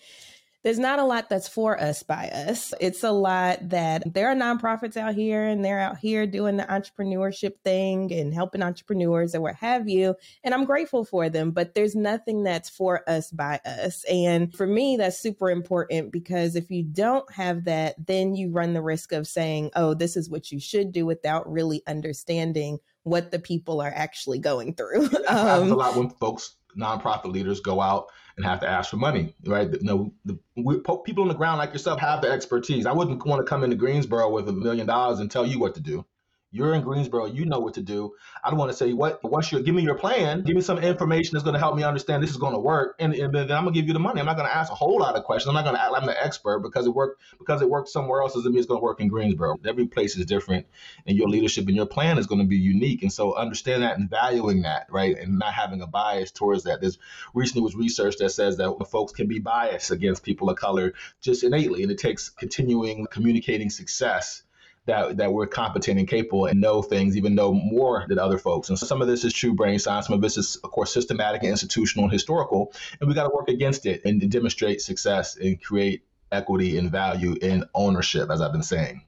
there's 0.65 0.79
not 0.79 0.97
a 0.97 1.03
lot 1.03 1.29
that's 1.29 1.47
for 1.47 1.79
us 1.79 2.01
by 2.01 2.27
us. 2.29 2.73
It's 2.81 3.03
a 3.03 3.11
lot 3.11 3.69
that 3.69 4.11
there 4.11 4.29
are 4.31 4.35
nonprofits 4.35 4.97
out 4.97 5.13
here 5.13 5.45
and 5.45 5.63
they're 5.63 5.79
out 5.79 5.99
here 5.99 6.25
doing 6.25 6.57
the 6.57 6.63
entrepreneurship 6.63 7.59
thing 7.63 8.11
and 8.11 8.33
helping 8.33 8.63
entrepreneurs 8.63 9.35
and 9.35 9.43
what 9.43 9.53
have 9.57 9.87
you. 9.87 10.15
And 10.43 10.55
I'm 10.55 10.65
grateful 10.65 11.05
for 11.05 11.29
them, 11.29 11.51
but 11.51 11.75
there's 11.75 11.95
nothing 11.95 12.41
that's 12.41 12.67
for 12.67 13.07
us 13.07 13.29
by 13.29 13.61
us. 13.63 14.03
And 14.05 14.51
for 14.55 14.65
me, 14.65 14.97
that's 14.97 15.19
super 15.19 15.51
important 15.51 16.11
because 16.11 16.55
if 16.55 16.71
you 16.71 16.81
don't 16.81 17.31
have 17.31 17.65
that, 17.65 17.93
then 18.03 18.33
you 18.33 18.49
run 18.49 18.73
the 18.73 18.81
risk 18.81 19.11
of 19.11 19.27
saying, 19.27 19.69
oh, 19.75 19.93
this 19.93 20.17
is 20.17 20.31
what 20.31 20.51
you 20.51 20.59
should 20.59 20.91
do 20.91 21.05
without 21.05 21.47
really 21.47 21.83
understanding 21.85 22.79
what 23.03 23.29
the 23.29 23.37
people 23.37 23.81
are 23.81 23.93
actually 23.95 24.39
going 24.39 24.73
through. 24.73 25.09
um, 25.27 25.71
a 25.71 25.75
lot 25.75 25.95
when 25.95 26.09
folks, 26.09 26.55
nonprofit 26.75 27.31
leaders 27.31 27.59
go 27.59 27.79
out 27.81 28.07
and 28.37 28.45
have 28.45 28.59
to 28.61 28.67
ask 28.67 28.89
for 28.89 28.97
money, 28.97 29.33
right? 29.45 29.71
You 29.71 29.79
know, 29.81 30.13
the, 30.25 30.37
we, 30.55 30.79
people 31.05 31.23
on 31.23 31.29
the 31.29 31.35
ground 31.35 31.59
like 31.59 31.71
yourself 31.71 31.99
have 32.01 32.21
the 32.21 32.29
expertise. 32.29 32.85
I 32.85 32.91
wouldn't 32.91 33.25
want 33.25 33.45
to 33.45 33.49
come 33.49 33.63
into 33.63 33.75
Greensboro 33.75 34.29
with 34.29 34.49
a 34.49 34.53
million 34.53 34.87
dollars 34.87 35.19
and 35.19 35.31
tell 35.31 35.45
you 35.45 35.59
what 35.59 35.75
to 35.75 35.81
do. 35.81 36.05
You're 36.55 36.73
in 36.73 36.83
Greensboro. 36.83 37.25
You 37.25 37.43
know 37.43 37.59
what 37.59 37.73
to 37.73 37.81
do. 37.81 38.13
I 38.41 38.49
don't 38.49 38.57
want 38.57 38.71
to 38.71 38.77
say 38.77 38.93
what. 38.93 39.21
What's 39.23 39.51
your? 39.51 39.61
Give 39.61 39.75
me 39.75 39.83
your 39.83 39.95
plan. 39.95 40.41
Give 40.43 40.55
me 40.55 40.61
some 40.61 40.77
information 40.77 41.31
that's 41.33 41.43
going 41.43 41.55
to 41.55 41.59
help 41.59 41.75
me 41.75 41.83
understand 41.83 42.23
this 42.23 42.29
is 42.29 42.37
going 42.37 42.53
to 42.53 42.59
work, 42.59 42.95
and, 42.97 43.13
and 43.13 43.35
then 43.35 43.51
I'm 43.51 43.65
gonna 43.65 43.73
give 43.73 43.87
you 43.87 43.93
the 43.93 43.99
money. 43.99 44.21
I'm 44.21 44.25
not 44.25 44.37
going 44.37 44.47
to 44.47 44.55
ask 44.55 44.71
a 44.71 44.75
whole 44.75 44.97
lot 44.97 45.17
of 45.17 45.25
questions. 45.25 45.49
I'm 45.49 45.53
not 45.53 45.65
going 45.65 45.75
to 45.75 45.81
act 45.81 45.91
like 45.91 46.03
I'm 46.03 46.07
the 46.07 46.23
expert 46.23 46.59
because 46.59 46.85
it 46.87 46.91
worked 46.91 47.21
because 47.37 47.61
it 47.61 47.69
worked 47.69 47.89
somewhere 47.89 48.21
else 48.21 48.35
doesn't 48.35 48.49
mean 48.49 48.59
it's 48.59 48.67
going 48.67 48.79
to 48.79 48.83
work 48.83 49.01
in 49.01 49.09
Greensboro. 49.09 49.57
Every 49.65 49.85
place 49.87 50.15
is 50.15 50.25
different, 50.27 50.65
and 51.05 51.17
your 51.17 51.27
leadership 51.27 51.67
and 51.67 51.75
your 51.75 51.87
plan 51.87 52.17
is 52.17 52.25
going 52.25 52.39
to 52.39 52.47
be 52.47 52.55
unique. 52.55 53.01
And 53.01 53.11
so 53.11 53.35
understand 53.35 53.83
that 53.83 53.97
and 53.97 54.09
valuing 54.09 54.61
that, 54.61 54.87
right, 54.89 55.17
and 55.17 55.37
not 55.37 55.53
having 55.53 55.81
a 55.81 55.87
bias 55.87 56.31
towards 56.31 56.63
that. 56.63 56.79
There's 56.79 56.97
recently 57.33 57.63
was 57.63 57.75
research 57.75 58.15
that 58.19 58.29
says 58.29 58.55
that 58.57 58.73
folks 58.89 59.11
can 59.11 59.27
be 59.27 59.39
biased 59.39 59.91
against 59.91 60.23
people 60.23 60.49
of 60.49 60.55
color 60.55 60.93
just 61.19 61.43
innately, 61.43 61.83
and 61.83 61.91
it 61.91 61.97
takes 61.97 62.29
continuing 62.29 63.07
communicating 63.11 63.69
success 63.69 64.43
that 64.85 65.17
that 65.17 65.33
we're 65.33 65.47
competent 65.47 65.99
and 65.99 66.07
capable 66.07 66.45
and 66.45 66.61
know 66.61 66.81
things 66.81 67.17
even 67.17 67.35
know 67.35 67.53
more 67.53 68.05
than 68.07 68.19
other 68.19 68.37
folks. 68.37 68.69
And 68.69 68.77
so 68.77 68.85
some 68.85 69.01
of 69.01 69.07
this 69.07 69.23
is 69.23 69.33
true 69.33 69.53
brain 69.53 69.79
science, 69.79 70.07
some 70.07 70.15
of 70.15 70.21
this 70.21 70.37
is 70.37 70.57
of 70.57 70.71
course 70.71 70.93
systematic 70.93 71.41
and 71.41 71.51
institutional 71.51 72.05
and 72.05 72.13
historical, 72.13 72.73
and 72.99 73.07
we 73.07 73.15
got 73.15 73.27
to 73.27 73.35
work 73.35 73.49
against 73.49 73.85
it 73.85 74.01
and 74.05 74.29
demonstrate 74.29 74.81
success 74.81 75.35
and 75.37 75.61
create 75.61 76.03
equity 76.31 76.77
and 76.77 76.91
value 76.91 77.35
and 77.41 77.65
ownership, 77.73 78.29
as 78.29 78.41
I've 78.41 78.51
been 78.51 78.63
saying. 78.63 79.01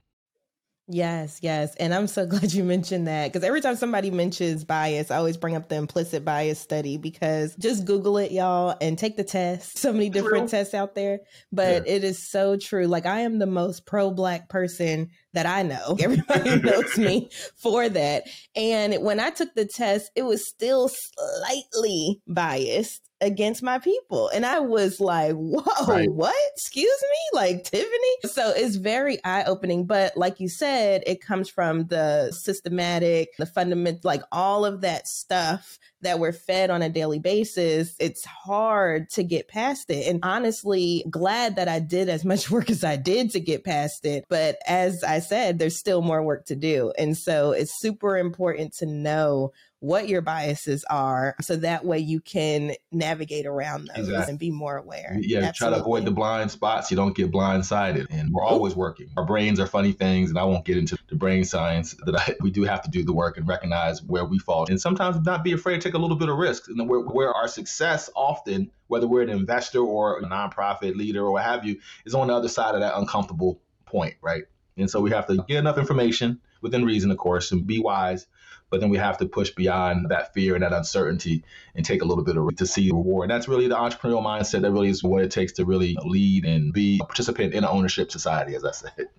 Yes, 0.89 1.39
yes. 1.41 1.75
And 1.75 1.93
I'm 1.93 2.07
so 2.07 2.25
glad 2.27 2.53
you 2.53 2.63
mentioned 2.63 3.07
that 3.07 3.31
because 3.31 3.45
every 3.45 3.61
time 3.61 3.75
somebody 3.75 4.09
mentions 4.09 4.63
bias, 4.63 5.11
I 5.11 5.17
always 5.17 5.37
bring 5.37 5.55
up 5.55 5.67
the 5.67 5.75
implicit 5.75 6.23
bias 6.23 6.59
study 6.59 6.97
because 6.97 7.55
just 7.57 7.85
Google 7.85 8.17
it, 8.17 8.31
y'all, 8.31 8.75
and 8.79 8.97
take 8.97 9.17
the 9.17 9.23
test. 9.23 9.77
So 9.77 9.91
many 9.91 10.09
different 10.09 10.49
true. 10.49 10.59
tests 10.59 10.73
out 10.73 10.95
there, 10.95 11.19
but 11.51 11.85
yeah. 11.85 11.95
it 11.95 12.03
is 12.03 12.29
so 12.29 12.57
true. 12.57 12.87
Like, 12.87 13.05
I 13.05 13.21
am 13.21 13.39
the 13.39 13.45
most 13.45 13.85
pro 13.85 14.11
black 14.11 14.49
person 14.49 15.09
that 15.33 15.45
I 15.45 15.63
know. 15.63 15.97
Everybody 16.01 16.55
knows 16.61 16.97
me 16.97 17.29
for 17.55 17.89
that. 17.89 18.23
And 18.55 19.03
when 19.03 19.19
I 19.19 19.29
took 19.29 19.53
the 19.55 19.65
test, 19.65 20.11
it 20.15 20.23
was 20.23 20.47
still 20.47 20.89
slightly 20.89 22.21
biased 22.27 23.06
against 23.21 23.63
my 23.63 23.79
people. 23.79 24.29
And 24.29 24.45
I 24.45 24.59
was 24.59 24.99
like, 24.99 25.33
whoa, 25.33 25.85
right. 25.87 26.11
what? 26.11 26.35
Excuse 26.55 27.01
me? 27.01 27.39
Like 27.39 27.63
Tiffany? 27.63 28.15
So 28.25 28.53
it's 28.55 28.75
very 28.75 29.23
eye 29.23 29.43
opening. 29.45 29.85
But 29.85 30.15
like 30.15 30.39
you 30.39 30.49
said, 30.49 31.03
it 31.07 31.21
comes 31.21 31.49
from 31.49 31.87
the 31.87 32.31
systematic, 32.31 33.29
the 33.37 33.45
fundamental, 33.45 34.01
like 34.03 34.21
all 34.31 34.65
of 34.65 34.81
that 34.81 35.07
stuff 35.07 35.79
that 36.01 36.19
we're 36.19 36.31
fed 36.31 36.69
on 36.69 36.83
a 36.83 36.89
daily 36.89 37.19
basis. 37.19 37.95
It's 37.99 38.23
hard 38.23 39.09
to 39.11 39.23
get 39.23 39.47
past 39.47 39.89
it. 39.89 40.07
And 40.07 40.19
honestly, 40.21 41.03
glad 41.09 41.55
that 41.55 41.67
I 41.67 41.79
did 41.79 42.09
as 42.09 42.23
much 42.23 42.51
work 42.51 42.69
as 42.69 42.83
I 42.83 42.97
did 42.97 43.31
to 43.31 43.39
get 43.39 43.63
past 43.63 44.05
it. 44.05 44.25
But 44.29 44.57
as 44.67 45.03
I 45.03 45.19
said, 45.19 45.57
there's 45.57 45.79
still 45.79 46.01
more 46.01 46.23
work 46.23 46.45
to 46.45 46.55
do. 46.55 46.93
And 46.97 47.17
so 47.17 47.51
it's 47.51 47.79
super 47.79 48.17
important 48.17 48.73
to 48.75 48.85
know 48.85 49.53
what 49.79 50.09
your 50.09 50.21
biases 50.21 50.83
are 50.89 51.35
so 51.41 51.55
that 51.55 51.85
way 51.85 51.99
you 51.99 52.19
can 52.19 52.73
navigate 52.91 53.45
around 53.45 53.87
those 53.87 54.07
exactly. 54.07 54.31
and 54.31 54.39
be 54.39 54.49
more 54.49 54.77
aware. 54.77 55.17
Yeah, 55.21 55.39
Absolutely. 55.39 55.53
try 55.53 55.69
to 55.69 55.83
avoid 55.83 56.05
the 56.05 56.11
blind 56.11 56.49
spots. 56.49 56.89
You 56.89 56.97
don't 56.97 57.15
get 57.15 57.31
blindsided. 57.31 58.07
And 58.09 58.33
we're 58.33 58.43
always 58.43 58.75
working. 58.75 59.09
Our 59.17 59.25
brains 59.25 59.59
are 59.59 59.67
funny 59.67 59.91
things, 59.91 60.29
and 60.29 60.39
I 60.39 60.45
won't 60.45 60.65
get 60.65 60.77
into 60.77 60.97
the 61.09 61.15
brain 61.15 61.43
science 61.43 61.95
that 62.05 62.15
I, 62.15 62.35
we 62.41 62.49
do 62.49 62.63
have 62.63 62.81
to 62.83 62.89
do 62.89 63.03
the 63.03 63.13
work 63.13 63.37
and 63.37 63.47
recognize 63.47 64.01
where 64.01 64.25
we 64.25 64.39
fall. 64.39 64.65
And 64.67 64.81
sometimes 64.81 65.23
not 65.23 65.43
be 65.43 65.53
afraid 65.53 65.81
to 65.81 65.87
take 65.87 65.93
a 65.93 65.99
little 65.99 66.17
bit 66.17 66.29
of 66.29 66.37
risk. 66.37 66.69
And 66.69 66.89
where, 66.89 67.01
where 67.01 67.33
our 67.33 67.47
success 67.47 68.09
often, 68.15 68.71
whether 68.87 69.07
we're 69.07 69.21
an 69.21 69.29
investor 69.29 69.79
or 69.79 70.19
a 70.19 70.23
nonprofit 70.23 70.95
leader 70.95 71.23
or 71.23 71.31
what 71.33 71.43
have 71.43 71.65
you, 71.65 71.79
is 72.05 72.15
on 72.15 72.27
the 72.27 72.33
other 72.33 72.49
side 72.49 72.73
of 72.73 72.81
that 72.81 72.97
uncomfortable 72.97 73.61
point, 73.85 74.15
right? 74.21 74.45
And 74.75 74.89
so 74.89 75.01
we 75.01 75.11
have 75.11 75.27
to 75.27 75.43
get 75.47 75.57
enough 75.57 75.77
information 75.77 76.39
within 76.61 76.85
reason, 76.85 77.11
of 77.11 77.17
course, 77.17 77.51
and 77.51 77.67
be 77.67 77.79
wise 77.79 78.27
but 78.69 78.81
then 78.81 78.89
we 78.89 78.97
have 78.97 79.17
to 79.17 79.25
push 79.25 79.51
beyond 79.51 80.09
that 80.09 80.33
fear 80.33 80.55
and 80.55 80.63
that 80.63 80.73
uncertainty 80.73 81.43
and 81.75 81.85
take 81.85 82.01
a 82.01 82.05
little 82.05 82.23
bit 82.23 82.37
of 82.37 82.55
to 82.55 82.65
see 82.65 82.89
the 82.89 82.95
reward. 82.95 83.29
That's 83.29 83.47
really 83.47 83.67
the 83.67 83.75
entrepreneurial 83.75 84.23
mindset. 84.23 84.61
That 84.61 84.71
really 84.71 84.89
is 84.89 85.03
what 85.03 85.23
it 85.23 85.31
takes 85.31 85.53
to 85.53 85.65
really 85.65 85.97
lead 86.03 86.45
and 86.45 86.73
be 86.73 86.99
a 87.01 87.05
participant 87.05 87.53
in 87.53 87.63
an 87.63 87.69
ownership 87.69 88.11
society, 88.11 88.55
as 88.55 88.65
I 88.65 88.71
said. 88.71 89.09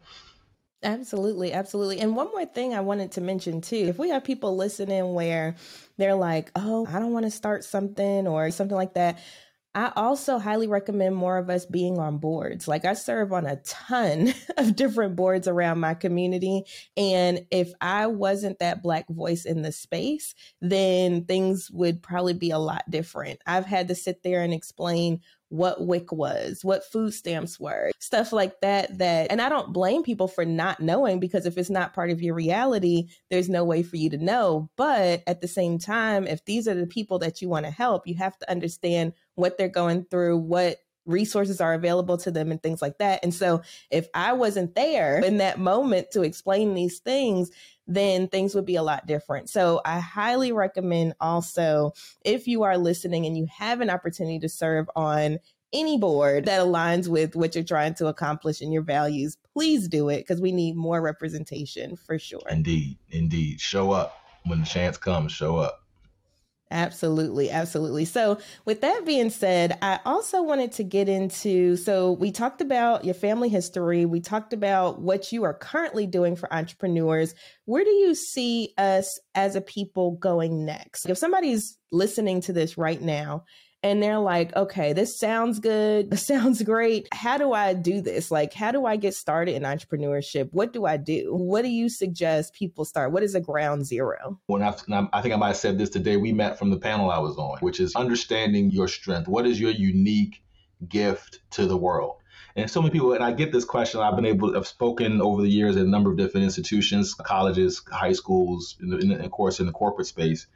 Absolutely, 0.83 1.52
absolutely. 1.52 1.99
And 1.99 2.14
one 2.14 2.28
more 2.28 2.47
thing 2.47 2.73
I 2.73 2.80
wanted 2.80 3.12
to 3.12 3.21
mention 3.21 3.61
too. 3.61 3.76
If 3.88 3.99
we 3.99 4.11
have 4.11 4.23
people 4.23 4.54
listening 4.57 5.12
where 5.12 5.57
they're 5.97 6.14
like, 6.14 6.52
"Oh, 6.54 6.87
I 6.87 7.00
don't 7.00 7.12
want 7.12 7.25
to 7.25 7.33
start 7.33 7.64
something 7.64 8.28
or 8.28 8.50
something 8.52 8.76
like 8.76 8.95
that." 8.95 9.18
I 9.75 9.93
also 9.95 10.39
highly 10.39 10.67
recommend 10.67 11.15
more 11.15 11.37
of 11.37 11.51
us 11.51 11.67
being 11.67 11.99
on 11.99 12.19
boards. 12.19 12.67
Like 12.67 12.85
I 12.85 12.95
serve 12.95 13.33
on 13.33 13.47
a 13.47 13.57
ton 13.57 14.33
of 14.57 14.75
different 14.75 15.15
boards 15.15 15.47
around 15.47 15.81
my 15.81 15.95
community. 15.95 16.65
And 16.97 17.47
if 17.51 17.73
I 17.81 18.07
wasn't 18.07 18.59
that 18.59 18.83
Black 18.83 19.07
voice 19.09 19.45
in 19.45 19.63
the 19.63 19.73
space, 19.73 20.35
then 20.61 21.25
things 21.27 21.71
would 21.71 22.03
probably 22.03 22.35
be 22.35 22.51
a 22.51 22.59
lot 22.59 22.91
different. 22.91 23.41
I've 23.47 23.67
had 23.67 23.89
to 23.89 23.95
sit 23.95 24.23
there 24.23 24.43
and 24.43 24.53
explain 24.55 25.21
what 25.49 25.87
WIC 25.87 26.12
was, 26.12 26.61
what 26.62 26.85
food 26.85 27.14
stamps 27.14 27.59
were, 27.59 27.90
stuff 27.99 28.33
like 28.33 28.61
that. 28.61 28.99
That, 28.99 29.31
and 29.31 29.40
I 29.40 29.49
don't 29.49 29.73
blame 29.73 30.02
people 30.02 30.28
for 30.28 30.45
not 30.45 30.81
knowing 30.81 31.21
because 31.21 31.47
if 31.47 31.57
it's 31.57 31.71
not 31.71 31.95
part 31.95 32.11
of 32.11 32.23
your 32.23 32.35
reality, 32.35 33.09
there's 33.31 33.49
no 33.49 33.64
way 33.64 33.83
for 33.83 33.97
you 33.97 34.11
to 34.11 34.19
know. 34.19 34.71
But 34.76 35.23
at 35.26 35.40
the 35.40 35.49
same 35.49 35.78
time, 35.78 36.26
if 36.26 36.45
these 36.45 36.69
are 36.69 36.75
the 36.75 36.87
people 36.87 37.19
that 37.21 37.40
you 37.40 37.49
want 37.49 37.67
to 37.67 37.71
help, 37.71 38.07
you 38.07 38.14
have 38.17 38.38
to 38.38 38.50
understand 38.50 39.14
what 39.35 39.57
they're 39.57 39.69
going 39.69 40.05
through, 40.11 40.38
what 40.38 40.78
resources 41.09 41.61
are 41.61 41.73
available 41.73 42.19
to 42.19 42.31
them 42.31 42.52
and 42.52 42.62
things 42.62 42.83
like 42.83 42.99
that. 42.99 43.21
And 43.23 43.35
so 43.35 43.62
if 43.90 44.09
I 44.14 44.35
wasn't 44.35 44.75
there 44.75 45.19
in 45.25 45.38
that 45.38 45.59
moment 45.59 46.11
to 46.12 46.23
explain 46.23 46.75
these 46.75 46.99
things, 46.99 47.50
then 47.88 48.28
things 48.28 48.54
would 48.54 48.66
be 48.66 48.76
a 48.76 48.83
lot 48.83 49.07
different. 49.07 49.49
So 49.49 49.80
I 49.85 49.99
highly 49.99 50.52
recommend 50.52 51.14
also 51.21 51.92
if 52.25 52.47
you 52.47 52.62
are 52.62 52.78
listening 52.78 53.26
and 53.26 53.37
you 53.37 53.47
have 53.50 53.80
an 53.80 53.90
opportunity 53.90 54.38
to 54.40 54.49
serve 54.49 54.88
on 54.95 55.38
any 55.73 55.99
board 55.99 56.47
that 56.47 56.61
aligns 56.61 57.09
with 57.09 57.35
what 57.35 57.54
you're 57.54 57.64
trying 57.64 57.95
to 57.95 58.07
accomplish 58.07 58.61
and 58.61 58.73
your 58.73 58.83
values, 58.83 59.37
please 59.54 59.88
do 59.88 60.09
it 60.09 60.18
because 60.18 60.40
we 60.40 60.52
need 60.52 60.76
more 60.76 61.00
representation 61.00 61.97
for 61.97 62.18
sure. 62.18 62.42
Indeed, 62.49 62.99
indeed. 63.11 63.61
Show 63.61 63.90
up 63.92 64.14
when 64.45 64.61
the 64.61 64.66
chance 64.66 64.97
comes, 64.97 65.33
show 65.33 65.57
up. 65.57 65.85
Absolutely, 66.71 67.51
absolutely. 67.51 68.05
So, 68.05 68.39
with 68.67 68.83
that 68.83 69.07
being 69.07 69.31
said, 69.31 69.79
I 69.81 70.01
also 70.05 70.43
wanted 70.43 70.73
to 70.73 70.85
get 70.85 71.09
into 71.09 71.77
so 71.77 72.13
we 72.13 72.31
talked 72.31 72.61
about 72.61 73.07
your 73.07 73.15
family 73.15 73.49
history, 73.49 74.05
we 74.05 74.21
talked 74.21 74.53
about 74.53 75.01
what 75.01 75.33
you 75.33 75.45
are 75.45 75.55
currently 75.55 76.07
doing 76.07 76.37
for 76.37 76.53
entrepreneurs. 76.53 77.35
Where 77.65 77.85
do 77.85 77.91
you 77.91 78.15
see 78.15 78.75
us 78.77 79.19
as 79.35 79.57
a 79.57 79.63
people 79.63 80.13
going 80.13 80.67
next? 80.67 81.07
If 81.07 81.17
somebody's 81.17 81.79
listening 81.91 82.43
to 82.43 82.53
this 82.53 82.77
right 82.77 83.01
now 83.01 83.45
and 83.82 84.02
they're 84.02 84.18
like, 84.18 84.54
okay, 84.56 84.92
this 84.92 85.18
sounds 85.18 85.58
good. 85.61 86.11
This 86.18 86.26
sounds 86.26 86.62
great. 86.62 87.06
How 87.12 87.38
do 87.38 87.52
I 87.52 87.75
do 87.75 88.00
this? 88.00 88.30
Like, 88.30 88.52
how 88.52 88.73
do 88.73 88.87
I 88.87 88.97
get 88.97 89.14
started 89.14 89.54
in 89.54 89.62
entrepreneurship? 89.62 90.49
What 90.52 90.73
do 90.73 90.85
I 90.85 90.97
do? 90.97 91.28
What 91.32 91.62
do 91.62 91.68
you 91.68 91.88
suggest 91.88 92.54
people 92.54 92.85
start? 92.85 93.12
What 93.12 93.23
is 93.23 93.35
a 93.35 93.40
ground 93.40 93.87
zero? 93.87 94.40
When 94.47 94.62
I, 94.62 94.75
I 95.12 95.23
think 95.23 95.32
I 95.32 95.37
might 95.37 95.49
have 95.49 95.56
said 95.56 95.78
this 95.78 95.90
today, 95.90 96.16
we 96.16 96.32
met 96.32 96.58
from 96.58 96.70
the 96.70 96.78
panel 96.78 97.11
I 97.11 97.18
was 97.18 97.37
on, 97.37 97.58
which 97.61 97.78
is 97.78 97.94
understanding 97.94 98.70
your 98.70 98.88
strength. 98.88 99.28
What 99.28 99.47
is 99.47 99.61
your 99.61 99.70
unique 99.70 100.42
gift 100.88 101.40
to 101.52 101.66
the 101.66 101.76
world? 101.76 102.16
And 102.59 102.69
so 102.69 102.83
many 102.83 102.91
people, 102.91 103.12
and 103.12 103.23
I 103.23 103.31
get 103.31 103.53
this 103.53 103.65
question. 103.65 104.00
I've 104.00 104.17
been 104.17 104.27
able, 104.27 104.57
I've 104.57 104.67
spoken 104.67 105.21
over 105.21 105.43
the 105.43 105.49
years 105.49 105.77
at 105.77 105.87
a 105.87 105.88
number 105.88 106.11
of 106.11 106.17
different 106.17 106.43
institutions, 106.43 107.15
colleges, 107.15 107.81
high 107.88 108.12
schools, 108.12 108.77
in 108.81 109.12
of 109.12 109.31
course, 109.31 109.61
in 109.61 109.67
the 109.67 109.73
corporate 109.73 110.09
space. 110.09 110.49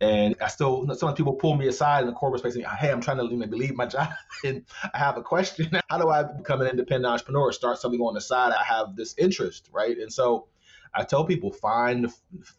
And 0.00 0.36
I 0.40 0.48
still, 0.48 0.88
some 0.94 1.14
people 1.14 1.34
pull 1.34 1.54
me 1.56 1.68
aside 1.68 2.00
in 2.00 2.06
the 2.06 2.14
corporate 2.14 2.40
space 2.40 2.54
and, 2.54 2.64
hey, 2.64 2.90
I'm 2.90 3.02
trying 3.02 3.18
to 3.18 3.24
leave 3.24 3.74
my 3.74 3.84
job 3.94 4.08
and 4.42 4.64
I 4.94 4.96
have 4.96 5.18
a 5.18 5.22
question. 5.22 5.70
How 5.90 5.98
do 5.98 6.08
I 6.08 6.22
become 6.22 6.62
an 6.62 6.66
independent 6.66 7.12
entrepreneur, 7.12 7.52
start 7.52 7.78
something 7.78 8.00
on 8.00 8.14
the 8.14 8.22
side? 8.22 8.54
I 8.58 8.64
have 8.64 8.96
this 8.96 9.14
interest, 9.18 9.68
right? 9.70 9.98
And 9.98 10.10
so 10.10 10.46
I 10.94 11.04
tell 11.04 11.26
people 11.26 11.52
find, 11.52 12.10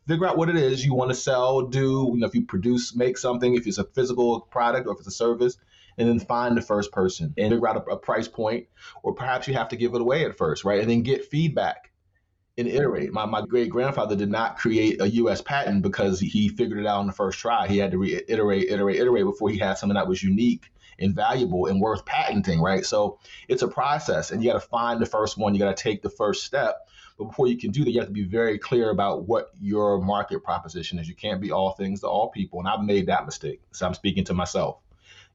figure 0.08 0.28
out 0.28 0.38
what 0.38 0.48
it 0.48 0.58
is 0.58 0.86
you 0.86 0.94
want 0.94 1.10
to 1.10 1.16
sell, 1.16 1.64
do, 1.64 2.12
you 2.14 2.20
know, 2.20 2.28
if 2.28 2.36
you 2.36 2.46
produce, 2.46 2.96
make 2.96 3.18
something, 3.18 3.56
if 3.56 3.66
it's 3.66 3.80
a 3.80 3.84
physical 3.84 4.42
product 4.42 4.86
or 4.86 4.94
if 4.94 5.00
it's 5.00 5.08
a 5.08 5.12
service, 5.12 5.58
and 5.98 6.08
then 6.08 6.20
find 6.20 6.58
the 6.58 6.62
first 6.62 6.92
person 6.92 7.34
and 7.38 7.52
figure 7.52 7.68
out 7.68 7.78
a, 7.88 7.92
a 7.92 7.98
price 7.98 8.28
point, 8.28 8.68
or 9.04 9.14
perhaps 9.14 9.48
you 9.48 9.54
have 9.54 9.70
to 9.70 9.76
give 9.76 9.94
it 9.94 10.02
away 10.02 10.26
at 10.26 10.38
first, 10.38 10.64
right? 10.64 10.82
And 10.82 10.90
then 10.90 11.02
get 11.02 11.26
feedback 11.26 11.92
and 12.58 12.68
iterate. 12.68 13.12
My, 13.14 13.26
my 13.26 13.42
great 13.42 13.70
grandfather 13.70 14.16
did 14.16 14.30
not 14.30 14.58
create 14.58 15.02
a 15.02 15.10
US 15.10 15.42
patent 15.42 15.82
because 15.82 16.20
he 16.20 16.50
figured 16.50 16.80
it 16.80 16.86
out 16.86 17.00
on 17.00 17.08
the 17.08 17.14
first 17.14 17.40
try. 17.40 17.68
He 17.68 17.78
had 17.78 17.92
to 17.92 17.98
reiterate, 17.98 18.70
iterate, 18.70 19.00
iterate 19.00 19.26
before 19.26 19.50
he 19.50 19.58
had 19.58 19.78
something 19.78 19.96
that 19.96 20.08
was 20.08 20.24
unique 20.24 20.72
and 21.00 21.16
valuable 21.16 21.66
and 21.66 21.82
worth 21.82 22.06
patenting, 22.06 22.62
right? 22.62 22.86
So 22.86 23.20
it's 23.48 23.64
a 23.64 23.68
process 23.68 24.32
and 24.32 24.44
you 24.44 24.52
got 24.52 24.62
to 24.62 24.68
find 24.68 25.02
the 25.02 25.06
first 25.06 25.38
one. 25.38 25.54
You 25.54 25.60
got 25.60 25.76
to 25.76 25.84
take 25.84 26.02
the 26.02 26.10
first 26.10 26.44
step. 26.44 26.88
But 27.18 27.26
before 27.26 27.48
you 27.48 27.58
can 27.58 27.72
do 27.72 27.84
that, 27.84 27.92
you 27.92 28.00
have 28.00 28.08
to 28.08 28.14
be 28.14 28.24
very 28.24 28.58
clear 28.58 28.90
about 28.90 29.28
what 29.28 29.50
your 29.60 30.02
market 30.02 30.44
proposition 30.44 31.00
is. 31.00 31.08
You 31.08 31.16
can't 31.16 31.42
be 31.42 31.52
all 31.52 31.72
things 31.72 32.02
to 32.02 32.08
all 32.08 32.30
people. 32.30 32.60
And 32.60 32.68
I've 32.68 32.84
made 32.84 33.08
that 33.08 33.26
mistake. 33.26 33.62
So 33.72 33.86
I'm 33.86 33.94
speaking 33.94 34.24
to 34.26 34.34
myself. 34.34 34.78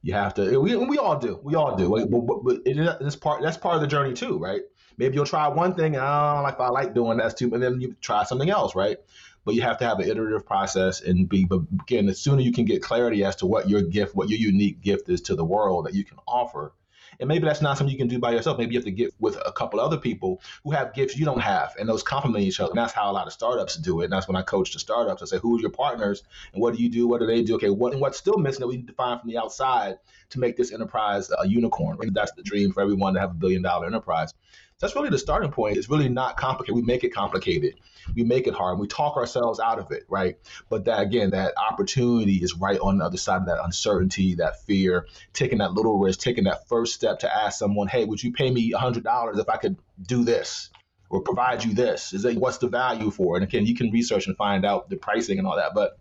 You 0.07 0.13
have 0.13 0.35
to. 0.35 0.57
We, 0.61 0.73
we 0.73 0.97
all 0.97 1.19
do. 1.19 1.37
We 1.43 1.55
all 1.55 1.75
do. 1.75 1.89
But, 1.89 2.09
but, 2.09 2.41
but 2.41 2.61
it 2.65 2.77
is 3.01 3.17
part. 3.17 3.41
That's 3.41 3.57
part 3.57 3.75
of 3.75 3.81
the 3.81 3.87
journey 3.87 4.13
too, 4.13 4.37
right? 4.37 4.61
Maybe 4.97 5.15
you'll 5.15 5.25
try 5.25 5.49
one 5.49 5.75
thing 5.75 5.95
and 5.97 6.01
don't 6.01 6.43
like 6.43 6.57
I 6.61 6.69
like 6.69 6.93
doing 6.93 7.17
that 7.17 7.35
too, 7.35 7.53
and 7.53 7.61
then 7.61 7.81
you 7.81 7.93
try 7.99 8.23
something 8.23 8.49
else, 8.49 8.73
right? 8.73 8.99
But 9.43 9.55
you 9.55 9.63
have 9.63 9.79
to 9.79 9.85
have 9.85 9.99
an 9.99 10.07
iterative 10.07 10.45
process 10.45 11.01
and 11.01 11.27
be 11.27 11.43
but 11.43 11.63
again, 11.81 12.05
the 12.05 12.13
sooner 12.13 12.39
you 12.39 12.53
can 12.53 12.63
get 12.63 12.81
clarity 12.81 13.25
as 13.25 13.35
to 13.37 13.47
what 13.47 13.69
your 13.69 13.81
gift, 13.81 14.15
what 14.15 14.29
your 14.29 14.39
unique 14.39 14.79
gift 14.79 15.09
is 15.09 15.19
to 15.23 15.35
the 15.35 15.43
world 15.43 15.87
that 15.87 15.93
you 15.93 16.05
can 16.05 16.19
offer, 16.25 16.71
and 17.19 17.27
maybe 17.27 17.45
that's 17.45 17.61
not 17.61 17.77
something 17.77 17.91
you 17.91 17.97
can 17.97 18.07
do 18.07 18.19
by 18.19 18.31
yourself. 18.31 18.57
Maybe 18.57 18.73
you 18.73 18.79
have 18.79 18.85
to 18.85 18.91
get 18.91 19.13
with 19.19 19.37
a 19.45 19.51
couple 19.51 19.79
other 19.79 19.97
people 19.97 20.41
who 20.63 20.71
have 20.71 20.93
gifts 20.93 21.17
you 21.17 21.25
don't 21.25 21.41
have, 21.41 21.73
and 21.79 21.87
those 21.87 22.03
complement 22.03 22.43
each 22.43 22.59
other. 22.59 22.71
And 22.71 22.77
that's 22.77 22.93
how 22.93 23.09
a 23.09 23.13
lot 23.13 23.27
of 23.27 23.33
startups 23.33 23.75
do 23.77 24.01
it. 24.01 24.05
And 24.05 24.13
that's 24.13 24.27
when 24.27 24.35
I 24.35 24.41
coach 24.41 24.73
the 24.73 24.79
startups. 24.79 25.21
I 25.21 25.25
say, 25.25 25.39
who's 25.39 25.61
your 25.61 25.71
partners, 25.71 26.23
and 26.53 26.61
what 26.61 26.75
do 26.75 26.83
you 26.83 26.89
do? 26.89 27.07
What 27.07 27.19
do 27.19 27.27
they 27.27 27.43
do? 27.43 27.55
Okay, 27.55 27.69
what 27.69 27.93
and 27.93 28.01
what's 28.01 28.17
still 28.17 28.37
missing 28.37 28.61
that 28.61 28.67
we 28.67 28.77
need 28.77 28.87
to 28.87 28.93
find 28.93 29.19
from 29.19 29.29
the 29.29 29.37
outside 29.37 29.97
to 30.29 30.39
make 30.39 30.57
this 30.57 30.71
enterprise 30.71 31.31
a 31.37 31.47
unicorn? 31.47 31.97
That's 32.13 32.31
the 32.33 32.43
dream 32.43 32.71
for 32.71 32.81
everyone 32.81 33.13
to 33.13 33.19
have 33.19 33.31
a 33.31 33.35
billion 33.35 33.61
dollar 33.61 33.87
enterprise. 33.87 34.33
That's 34.79 34.95
really 34.95 35.09
the 35.09 35.17
starting 35.17 35.51
point. 35.51 35.75
It's 35.75 35.89
really 35.89 36.07
not 36.07 36.37
complicated. 36.37 36.75
We 36.75 36.83
make 36.83 37.03
it 37.03 37.09
complicated. 37.09 37.79
We 38.15 38.23
make 38.23 38.45
it 38.45 38.53
hard. 38.53 38.77
We 38.77 38.85
talk 38.85 39.17
ourselves 39.17 39.59
out 39.59 39.79
of 39.79 39.91
it, 39.91 40.03
right? 40.07 40.37
But 40.69 40.85
that 40.85 41.01
again, 41.01 41.31
that 41.31 41.55
opportunity 41.57 42.35
is 42.35 42.53
right 42.53 42.79
on 42.79 42.99
the 42.99 43.05
other 43.05 43.17
side 43.17 43.41
of 43.41 43.47
that 43.47 43.63
uncertainty, 43.63 44.35
that 44.35 44.61
fear, 44.65 45.07
taking 45.33 45.57
that 45.59 45.73
little 45.73 45.97
risk, 45.97 46.19
taking 46.19 46.43
that 46.43 46.67
first 46.67 46.93
step 46.93 47.19
to 47.19 47.35
ask 47.35 47.57
someone, 47.57 47.87
"Hey, 47.87 48.05
would 48.05 48.21
you 48.21 48.31
pay 48.31 48.51
me 48.51 48.69
hundred 48.71 49.03
dollars 49.03 49.39
if 49.39 49.49
I 49.49 49.57
could 49.57 49.77
do 49.99 50.23
this?" 50.23 50.69
Or 51.09 51.21
provide 51.21 51.63
you 51.63 51.73
this? 51.73 52.13
Is 52.13 52.21
that 52.23 52.37
what's 52.37 52.59
the 52.59 52.67
value 52.67 53.09
for 53.09 53.35
it? 53.35 53.41
And 53.41 53.49
again, 53.49 53.65
you 53.65 53.75
can 53.75 53.91
research 53.91 54.27
and 54.27 54.37
find 54.37 54.63
out 54.65 54.89
the 54.89 54.97
pricing 54.97 55.39
and 55.39 55.47
all 55.47 55.55
that, 55.55 55.73
but 55.73 55.97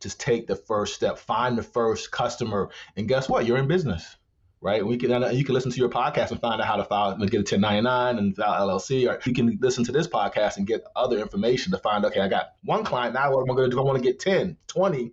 just 0.00 0.20
take 0.20 0.46
the 0.46 0.56
first 0.56 0.94
step, 0.94 1.16
find 1.18 1.56
the 1.56 1.62
first 1.62 2.10
customer, 2.10 2.70
and 2.96 3.08
guess 3.08 3.28
what? 3.28 3.46
You're 3.46 3.58
in 3.58 3.68
business 3.68 4.16
right? 4.60 4.84
We 4.84 4.96
can 4.96 5.10
you 5.34 5.44
can 5.44 5.54
listen 5.54 5.70
to 5.70 5.78
your 5.78 5.88
podcast 5.88 6.30
and 6.30 6.40
find 6.40 6.60
out 6.60 6.66
how 6.66 6.76
to 6.76 6.84
file 6.84 7.10
and 7.10 7.30
get 7.30 7.38
a 7.38 7.56
1099 7.56 8.18
and 8.18 8.36
file 8.36 8.68
LLC, 8.68 9.08
or 9.08 9.20
you 9.24 9.34
can 9.34 9.58
listen 9.60 9.84
to 9.84 9.92
this 9.92 10.06
podcast 10.06 10.56
and 10.56 10.66
get 10.66 10.84
other 10.94 11.18
information 11.18 11.72
to 11.72 11.78
find. 11.78 12.04
Okay, 12.04 12.20
I 12.20 12.28
got 12.28 12.52
one 12.64 12.84
client 12.84 13.14
now. 13.14 13.32
What 13.32 13.42
am 13.42 13.50
I 13.50 13.54
going 13.54 13.70
to 13.70 13.76
do? 13.76 13.80
I 13.80 13.84
want 13.84 13.98
to 13.98 14.04
get 14.04 14.20
10, 14.20 14.56
20. 14.66 15.12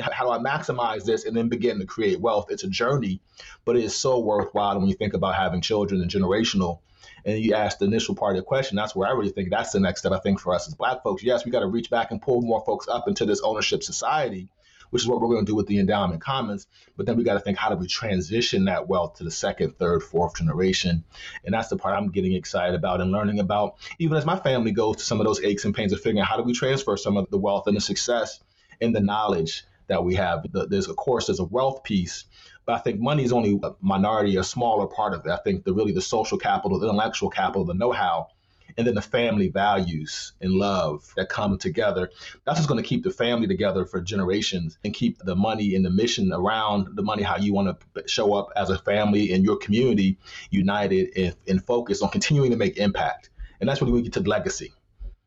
How 0.00 0.24
do 0.24 0.30
I 0.30 0.38
maximize 0.38 1.04
this 1.04 1.24
and 1.24 1.36
then 1.36 1.48
begin 1.48 1.78
to 1.78 1.86
create 1.86 2.20
wealth? 2.20 2.46
It's 2.50 2.64
a 2.64 2.68
journey, 2.68 3.20
but 3.64 3.76
it 3.76 3.84
is 3.84 3.96
so 3.96 4.18
worthwhile 4.18 4.78
when 4.78 4.88
you 4.88 4.94
think 4.94 5.14
about 5.14 5.36
having 5.36 5.60
children 5.60 6.00
and 6.00 6.10
generational. 6.10 6.80
And 7.24 7.38
you 7.38 7.54
asked 7.54 7.78
the 7.78 7.86
initial 7.86 8.14
part 8.14 8.36
of 8.36 8.42
the 8.42 8.44
question. 8.44 8.76
That's 8.76 8.94
where 8.94 9.08
I 9.08 9.12
really 9.12 9.30
think 9.30 9.50
that's 9.50 9.70
the 9.70 9.80
next 9.80 10.00
step. 10.00 10.12
I 10.12 10.18
think 10.18 10.40
for 10.40 10.52
us 10.52 10.66
as 10.66 10.74
Black 10.74 11.02
folks, 11.02 11.22
yes, 11.22 11.44
we 11.44 11.52
got 11.52 11.60
to 11.60 11.68
reach 11.68 11.90
back 11.90 12.10
and 12.10 12.20
pull 12.20 12.42
more 12.42 12.62
folks 12.66 12.88
up 12.88 13.08
into 13.08 13.24
this 13.24 13.40
ownership 13.40 13.82
society 13.82 14.48
which 14.90 15.02
is 15.02 15.08
what 15.08 15.20
we're 15.20 15.28
going 15.28 15.44
to 15.44 15.50
do 15.50 15.54
with 15.54 15.66
the 15.66 15.78
endowment 15.78 16.20
commons. 16.20 16.66
But 16.96 17.06
then 17.06 17.16
we 17.16 17.24
got 17.24 17.34
to 17.34 17.40
think 17.40 17.58
how 17.58 17.70
do 17.70 17.76
we 17.76 17.86
transition 17.86 18.66
that 18.66 18.88
wealth 18.88 19.16
to 19.16 19.24
the 19.24 19.30
second, 19.30 19.78
third, 19.78 20.02
fourth 20.02 20.36
generation? 20.36 21.04
And 21.44 21.54
that's 21.54 21.68
the 21.68 21.76
part 21.76 21.96
I'm 21.96 22.10
getting 22.10 22.34
excited 22.34 22.74
about 22.74 23.00
and 23.00 23.10
learning 23.10 23.40
about, 23.40 23.76
even 23.98 24.16
as 24.16 24.24
my 24.24 24.38
family 24.38 24.72
goes 24.72 24.96
to 24.96 25.04
some 25.04 25.20
of 25.20 25.26
those 25.26 25.42
aches 25.42 25.64
and 25.64 25.74
pains 25.74 25.92
of 25.92 26.00
figuring 26.00 26.20
out 26.20 26.28
how 26.28 26.36
do 26.36 26.42
we 26.42 26.52
transfer 26.52 26.96
some 26.96 27.16
of 27.16 27.28
the 27.30 27.38
wealth 27.38 27.66
and 27.66 27.76
the 27.76 27.80
success 27.80 28.40
and 28.80 28.94
the 28.94 29.00
knowledge 29.00 29.64
that 29.86 30.04
we 30.04 30.14
have. 30.14 30.46
There's, 30.52 30.88
of 30.88 30.96
course, 30.96 31.26
there's 31.26 31.40
a 31.40 31.44
wealth 31.44 31.82
piece, 31.82 32.24
but 32.64 32.74
I 32.74 32.78
think 32.78 33.00
money 33.00 33.24
is 33.24 33.32
only 33.32 33.60
a 33.62 33.72
minority, 33.80 34.36
a 34.36 34.44
smaller 34.44 34.86
part 34.86 35.12
of 35.12 35.26
it. 35.26 35.30
I 35.30 35.36
think 35.38 35.64
the 35.64 35.74
really 35.74 35.92
the 35.92 36.00
social 36.00 36.38
capital, 36.38 36.78
the 36.78 36.88
intellectual 36.88 37.28
capital, 37.28 37.64
the 37.64 37.74
know-how 37.74 38.28
and 38.76 38.86
then 38.86 38.94
the 38.94 39.02
family 39.02 39.48
values 39.48 40.32
and 40.40 40.52
love 40.52 41.12
that 41.16 41.28
come 41.28 41.58
together. 41.58 42.10
That's 42.44 42.58
what's 42.58 42.66
going 42.66 42.82
to 42.82 42.88
keep 42.88 43.04
the 43.04 43.10
family 43.10 43.46
together 43.46 43.84
for 43.84 44.00
generations 44.00 44.78
and 44.84 44.92
keep 44.92 45.18
the 45.18 45.36
money 45.36 45.74
and 45.74 45.84
the 45.84 45.90
mission 45.90 46.32
around 46.32 46.96
the 46.96 47.02
money, 47.02 47.22
how 47.22 47.36
you 47.36 47.52
want 47.52 47.78
to 47.94 48.08
show 48.08 48.34
up 48.34 48.50
as 48.56 48.70
a 48.70 48.78
family 48.78 49.32
in 49.32 49.44
your 49.44 49.56
community, 49.56 50.18
united 50.50 51.16
and, 51.16 51.36
and 51.46 51.64
focused 51.64 52.02
on 52.02 52.10
continuing 52.10 52.50
to 52.50 52.56
make 52.56 52.76
impact. 52.76 53.30
And 53.60 53.68
that's 53.68 53.80
really 53.80 53.92
when 53.92 54.02
we 54.02 54.08
get 54.08 54.14
to 54.14 54.28
legacy. 54.28 54.72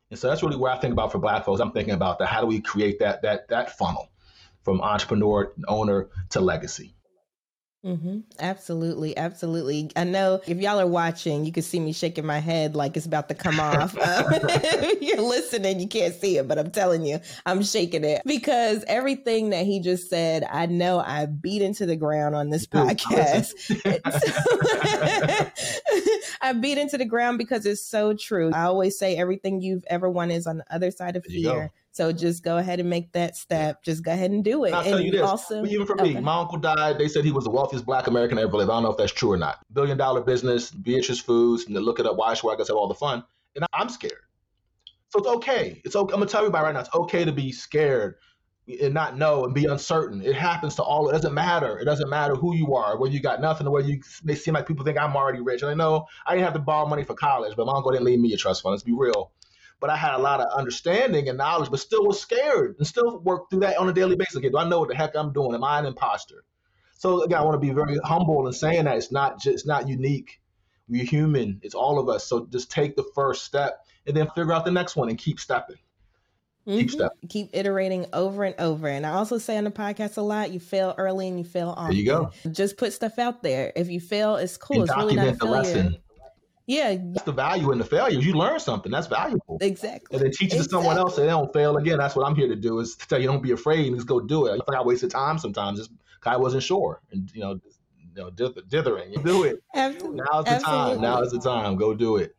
And 0.09 0.19
so 0.19 0.29
that's 0.29 0.43
really 0.43 0.57
where 0.57 0.71
I 0.71 0.77
think 0.77 0.93
about 0.93 1.11
for 1.11 1.19
Black 1.19 1.43
folks. 1.45 1.59
I'm 1.59 1.71
thinking 1.71 1.93
about 1.93 2.19
that. 2.19 2.27
How 2.27 2.41
do 2.41 2.47
we 2.47 2.61
create 2.61 2.99
that 2.99 3.21
that 3.23 3.49
that 3.49 3.77
funnel 3.77 4.09
from 4.63 4.81
entrepreneur, 4.81 5.53
owner 5.67 6.09
to 6.29 6.39
legacy? 6.39 6.93
Mm-hmm. 7.85 8.19
Absolutely, 8.39 9.15
absolutely. 9.15 9.91
I 9.95 10.03
know 10.03 10.41
if 10.47 10.57
y'all 10.57 10.79
are 10.79 10.87
watching, 10.87 11.45
you 11.45 11.51
can 11.51 11.63
see 11.63 11.79
me 11.79 11.93
shaking 11.93 12.25
my 12.25 12.39
head 12.39 12.75
like 12.75 12.97
it's 12.97 13.05
about 13.05 13.29
to 13.29 13.35
come 13.35 13.59
off. 13.59 13.93
you're 15.01 15.21
listening, 15.21 15.79
you 15.79 15.87
can't 15.87 16.13
see 16.13 16.37
it, 16.37 16.47
but 16.47 16.57
I'm 16.57 16.71
telling 16.71 17.05
you, 17.05 17.19
I'm 17.45 17.63
shaking 17.63 18.03
it 18.03 18.23
because 18.25 18.83
everything 18.87 19.51
that 19.51 19.65
he 19.65 19.79
just 19.79 20.09
said, 20.09 20.45
I 20.49 20.65
know 20.65 20.99
I 20.99 21.27
beat 21.27 21.61
into 21.61 21.85
the 21.85 21.95
ground 21.95 22.35
on 22.35 22.49
this 22.49 22.65
podcast. 22.65 23.53
I 26.41 26.53
beat 26.53 26.77
into 26.77 26.97
the 26.97 27.05
ground 27.05 27.37
because 27.37 27.65
it's 27.65 27.85
so 27.85 28.13
true. 28.13 28.51
I 28.53 28.63
always 28.63 28.97
say 28.97 29.15
everything 29.15 29.61
you've 29.61 29.85
ever 29.87 30.09
wanted 30.09 30.35
is 30.35 30.47
on 30.47 30.57
the 30.57 30.73
other 30.73 30.91
side 30.91 31.15
of 31.15 31.25
fear. 31.25 31.71
So 31.97 32.11
just 32.11 32.43
go 32.43 32.57
ahead 32.57 32.79
and 32.79 32.87
make 32.87 33.11
that 33.13 33.35
step. 33.35 33.81
Just 33.81 34.03
go 34.03 34.11
ahead 34.11 34.29
and 34.29 34.43
do 34.43 34.65
it. 34.65 34.71
I'll 34.71 34.81
and 34.81 34.89
tell 34.89 35.01
you 35.01 35.09
this. 35.09 35.21
Also, 35.21 35.65
even 35.65 35.87
for 35.87 35.99
okay. 35.99 36.13
me, 36.13 36.19
my 36.21 36.41
uncle 36.41 36.59
died. 36.59 36.99
They 36.99 37.07
said 37.07 37.25
he 37.25 37.31
was 37.31 37.45
the 37.45 37.49
wealthiest 37.49 37.87
black 37.87 38.05
American 38.05 38.37
ever 38.37 38.55
lived. 38.55 38.69
I 38.69 38.75
don't 38.75 38.83
know 38.83 38.91
if 38.91 38.97
that's 38.97 39.11
true 39.11 39.31
or 39.31 39.37
not. 39.37 39.57
Billion 39.73 39.97
dollar 39.97 40.21
business, 40.21 40.69
Beatrice 40.69 41.19
Foods, 41.19 41.65
and 41.65 41.75
look 41.75 41.99
it 41.99 42.05
up. 42.05 42.15
Why 42.15 42.35
should 42.35 42.49
I 42.49 42.55
have 42.55 42.69
all 42.69 42.87
the 42.87 42.93
fun? 42.93 43.23
And 43.55 43.65
I'm 43.73 43.89
scared. 43.89 44.21
So 45.09 45.17
it's 45.17 45.27
okay. 45.27 45.81
It's 45.85 45.95
okay. 45.95 46.13
I'm 46.13 46.19
gonna 46.19 46.29
tell 46.29 46.43
you 46.43 46.49
about 46.49 46.65
right 46.65 46.73
now. 46.75 46.81
It's 46.81 46.93
okay 46.93 47.25
to 47.25 47.31
be 47.31 47.51
scared 47.51 48.17
and 48.79 48.93
not 48.93 49.17
know 49.17 49.45
and 49.45 49.55
be 49.55 49.65
uncertain. 49.65 50.21
It 50.21 50.35
happens 50.35 50.75
to 50.75 50.83
all. 50.83 51.09
It 51.09 51.13
doesn't 51.13 51.33
matter. 51.33 51.79
It 51.79 51.85
doesn't 51.85 52.11
matter 52.11 52.35
who 52.35 52.53
you 52.53 52.75
are, 52.75 52.99
whether 52.99 53.11
you 53.11 53.21
got 53.21 53.41
nothing 53.41 53.65
or 53.65 53.71
whether 53.71 53.87
you 53.87 54.03
may 54.23 54.35
seem 54.35 54.53
like 54.53 54.67
people 54.67 54.85
think 54.85 54.99
I'm 54.99 55.15
already 55.15 55.41
rich. 55.41 55.63
And 55.63 55.71
I 55.71 55.73
know 55.73 56.05
I 56.27 56.35
didn't 56.35 56.45
have 56.45 56.53
to 56.53 56.59
borrow 56.59 56.85
money 56.85 57.03
for 57.03 57.15
college, 57.15 57.55
but 57.57 57.65
my 57.65 57.73
uncle 57.73 57.89
didn't 57.89 58.05
leave 58.05 58.19
me 58.19 58.33
a 58.33 58.37
trust 58.37 58.61
fund. 58.61 58.73
Let's 58.73 58.83
be 58.83 58.93
real 58.93 59.31
but 59.79 59.89
I 59.89 59.95
had 59.95 60.13
a 60.15 60.17
lot 60.17 60.41
of 60.41 60.47
understanding 60.57 61.29
and 61.29 61.37
knowledge, 61.37 61.69
but 61.69 61.79
still 61.79 62.05
was 62.05 62.19
scared 62.19 62.75
and 62.77 62.87
still 62.87 63.19
worked 63.19 63.51
through 63.51 63.61
that 63.61 63.77
on 63.77 63.87
a 63.89 63.93
daily 63.93 64.15
basis. 64.15 64.35
Again, 64.35 64.51
do 64.51 64.57
I 64.57 64.67
know 64.67 64.79
what 64.79 64.89
the 64.89 64.95
heck 64.95 65.15
I'm 65.15 65.33
doing? 65.33 65.53
Am 65.53 65.63
I 65.63 65.79
an 65.79 65.85
imposter? 65.85 66.43
So 66.95 67.23
again, 67.23 67.37
I 67.37 67.43
want 67.43 67.61
to 67.61 67.65
be 67.65 67.73
very 67.73 67.97
humble 68.03 68.47
in 68.47 68.53
saying 68.53 68.85
that 68.85 68.97
it's 68.97 69.11
not 69.11 69.39
just 69.39 69.53
it's 69.53 69.65
not 69.65 69.87
unique. 69.87 70.41
We're 70.89 71.03
human. 71.03 71.59
It's 71.63 71.75
all 71.75 71.99
of 71.99 72.09
us. 72.09 72.25
So 72.25 72.47
just 72.47 72.71
take 72.71 72.95
the 72.95 73.05
first 73.13 73.43
step 73.43 73.85
and 74.07 74.15
then 74.15 74.27
figure 74.29 74.53
out 74.53 74.65
the 74.65 74.71
next 74.71 74.95
one 74.95 75.09
and 75.09 75.17
keep 75.17 75.39
stepping. 75.39 75.75
Mm-hmm. 76.65 76.79
Keep 76.79 76.91
stepping. 76.91 77.29
Keep 77.29 77.49
iterating 77.53 78.07
over 78.13 78.45
and 78.45 78.55
over. 78.57 78.87
And 78.87 79.05
I 79.05 79.11
also 79.11 79.37
say 79.37 79.57
on 79.57 79.65
the 79.65 79.71
podcast 79.71 80.17
a 80.17 80.21
lot, 80.21 80.51
you 80.51 80.59
fail 80.59 80.95
early 80.97 81.27
and 81.27 81.37
you 81.37 81.45
fail 81.45 81.69
often. 81.77 81.93
There 81.93 81.99
you 81.99 82.05
go. 82.05 82.31
Just 82.51 82.77
put 82.77 82.93
stuff 82.93 83.19
out 83.19 83.43
there. 83.43 83.71
If 83.75 83.89
you 83.89 83.99
fail, 83.99 84.37
it's 84.37 84.57
cool. 84.57 84.81
And 84.81 84.89
it's 84.89 84.97
really 84.97 85.15
not 85.15 85.27
a 85.27 85.35
failure. 85.35 85.51
Lesson. 85.51 85.97
Yeah. 86.67 86.97
That's 86.99 87.25
the 87.25 87.31
value 87.31 87.71
in 87.71 87.79
the 87.79 87.85
failures. 87.85 88.25
You 88.25 88.33
learn 88.33 88.59
something. 88.59 88.91
That's 88.91 89.07
valuable. 89.07 89.57
Exactly. 89.61 90.15
And 90.15 90.23
then 90.23 90.31
teach 90.31 90.53
it 90.53 90.57
exactly. 90.57 90.65
to 90.65 90.69
someone 90.69 90.97
else 90.97 91.15
so 91.15 91.21
they 91.21 91.27
don't 91.27 91.51
fail 91.53 91.77
again. 91.77 91.97
That's 91.97 92.15
what 92.15 92.27
I'm 92.27 92.35
here 92.35 92.49
to 92.49 92.55
do 92.55 92.79
is 92.79 92.95
to 92.97 93.07
tell 93.07 93.19
you 93.19 93.27
don't 93.27 93.41
be 93.41 93.51
afraid 93.51 93.87
and 93.87 93.95
just 93.95 94.07
go 94.07 94.19
do 94.19 94.47
it. 94.47 94.51
I 94.51 94.55
think 94.55 94.75
I 94.75 94.83
wasted 94.83 95.09
time 95.09 95.39
sometimes 95.39 95.79
just 95.79 95.91
I 96.25 96.35
wasn't 96.35 96.63
sure. 96.63 97.01
And 97.11 97.31
you 97.33 97.39
know, 97.39 97.59
you 97.97 98.23
know, 98.23 98.29
dithering. 98.29 99.13
You 99.13 99.23
do 99.23 99.43
it. 99.43 99.63
Absolutely. 99.73 100.21
Now's 100.31 100.45
the 100.45 100.51
Absolutely. 100.51 100.93
time. 100.93 101.01
Now 101.01 101.21
is 101.21 101.31
the 101.31 101.39
time. 101.39 101.77
Go 101.77 101.93
do 101.93 102.17
it. 102.17 102.35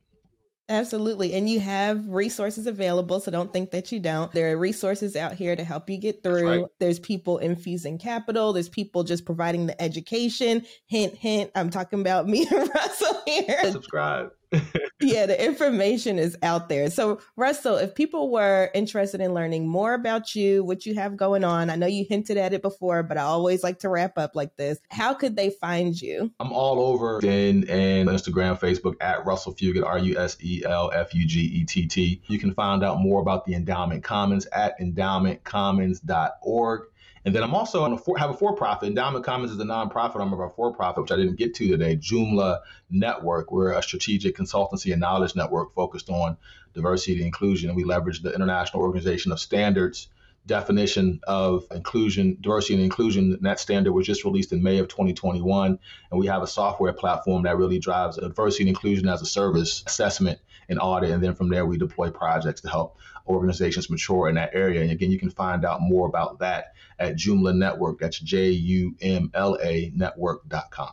Absolutely. 0.70 1.32
And 1.32 1.48
you 1.48 1.60
have 1.60 2.06
resources 2.08 2.66
available. 2.66 3.20
So 3.20 3.30
don't 3.30 3.50
think 3.50 3.70
that 3.70 3.90
you 3.90 4.00
don't. 4.00 4.30
There 4.32 4.52
are 4.52 4.56
resources 4.58 5.16
out 5.16 5.32
here 5.32 5.56
to 5.56 5.64
help 5.64 5.88
you 5.88 5.96
get 5.96 6.22
through. 6.22 6.46
Right. 6.46 6.64
There's 6.78 6.98
people 6.98 7.38
infusing 7.38 7.96
capital. 7.96 8.52
There's 8.52 8.68
people 8.68 9.02
just 9.02 9.24
providing 9.24 9.66
the 9.66 9.80
education. 9.80 10.66
Hint, 10.84 11.14
hint. 11.14 11.50
I'm 11.54 11.70
talking 11.70 12.02
about 12.02 12.28
me 12.28 12.46
and 12.50 12.70
Russell 12.74 13.17
here. 13.28 13.72
Subscribe. 13.72 14.30
yeah, 15.00 15.26
the 15.26 15.44
information 15.44 16.18
is 16.18 16.36
out 16.42 16.70
there. 16.70 16.90
So, 16.90 17.20
Russell, 17.36 17.76
if 17.76 17.94
people 17.94 18.30
were 18.30 18.70
interested 18.74 19.20
in 19.20 19.34
learning 19.34 19.68
more 19.68 19.94
about 19.94 20.34
you, 20.34 20.64
what 20.64 20.86
you 20.86 20.94
have 20.94 21.16
going 21.16 21.44
on, 21.44 21.68
I 21.68 21.76
know 21.76 21.86
you 21.86 22.06
hinted 22.08 22.38
at 22.38 22.54
it 22.54 22.62
before, 22.62 23.02
but 23.02 23.18
I 23.18 23.22
always 23.22 23.62
like 23.62 23.80
to 23.80 23.90
wrap 23.90 24.16
up 24.16 24.34
like 24.34 24.56
this. 24.56 24.78
How 24.90 25.12
could 25.12 25.36
they 25.36 25.50
find 25.50 26.00
you? 26.00 26.32
I'm 26.40 26.52
all 26.52 26.80
over 26.80 27.20
in 27.20 27.68
and 27.68 28.08
Instagram, 28.08 28.58
Facebook 28.58 28.94
at 29.00 29.26
Russell 29.26 29.54
Fugett, 29.54 29.84
R 29.84 29.98
U 29.98 30.18
S 30.18 30.38
E 30.40 30.62
L 30.64 30.90
F 30.94 31.14
U 31.14 31.26
G 31.26 31.40
E 31.40 31.64
T 31.64 31.86
T. 31.86 32.22
You 32.26 32.38
can 32.38 32.54
find 32.54 32.82
out 32.82 33.00
more 33.00 33.20
about 33.20 33.44
the 33.44 33.54
Endowment 33.54 34.02
Commons 34.02 34.46
at 34.46 34.80
endowmentcommons.org. 34.80 36.82
And 37.24 37.34
then 37.34 37.42
I'm 37.42 37.54
also 37.54 37.84
on 37.84 37.92
a 37.92 37.98
for, 37.98 38.18
have 38.18 38.30
a 38.30 38.34
for-profit. 38.34 38.88
Endowment 38.88 39.24
Commons 39.24 39.50
is 39.50 39.60
a 39.60 39.64
nonprofit 39.64 40.16
arm 40.16 40.32
of 40.32 40.40
our 40.40 40.50
for-profit, 40.50 41.02
which 41.02 41.12
I 41.12 41.16
didn't 41.16 41.36
get 41.36 41.54
to 41.56 41.68
today. 41.68 41.96
Jumla 41.96 42.60
Network. 42.90 43.50
We're 43.50 43.72
a 43.72 43.82
strategic 43.82 44.36
consultancy 44.36 44.92
and 44.92 45.00
knowledge 45.00 45.34
network 45.36 45.74
focused 45.74 46.10
on 46.10 46.36
diversity 46.74 47.16
and 47.16 47.26
inclusion. 47.26 47.70
And 47.70 47.76
we 47.76 47.84
leverage 47.84 48.22
the 48.22 48.32
International 48.32 48.82
Organization 48.82 49.32
of 49.32 49.40
Standards 49.40 50.08
definition 50.46 51.20
of 51.28 51.66
inclusion, 51.70 52.38
diversity 52.40 52.74
and 52.74 52.82
inclusion. 52.82 53.34
And 53.34 53.46
that 53.46 53.60
standard 53.60 53.92
was 53.92 54.06
just 54.06 54.24
released 54.24 54.52
in 54.52 54.62
May 54.62 54.78
of 54.78 54.88
2021. 54.88 55.78
And 56.10 56.20
we 56.20 56.26
have 56.26 56.42
a 56.42 56.46
software 56.46 56.92
platform 56.92 57.42
that 57.42 57.58
really 57.58 57.78
drives 57.78 58.16
diversity 58.16 58.64
and 58.64 58.70
inclusion 58.70 59.08
as 59.08 59.22
a 59.22 59.26
service 59.26 59.84
assessment 59.86 60.40
and 60.68 60.78
audit. 60.80 61.10
And 61.10 61.22
then 61.22 61.34
from 61.34 61.48
there, 61.48 61.66
we 61.66 61.78
deploy 61.78 62.10
projects 62.10 62.60
to 62.62 62.68
help 62.68 62.96
organizations 63.26 63.90
mature 63.90 64.28
in 64.28 64.34
that 64.36 64.50
area. 64.54 64.82
And 64.82 64.90
again, 64.90 65.10
you 65.10 65.18
can 65.18 65.30
find 65.30 65.64
out 65.64 65.80
more 65.80 66.06
about 66.06 66.38
that 66.40 66.74
at 66.98 67.16
Jumla 67.16 67.56
Network. 67.56 67.98
That's 68.00 68.18
J 68.18 68.50
U 68.50 68.94
M 69.00 69.30
L 69.34 69.58
A 69.62 69.92
network.com. 69.94 70.92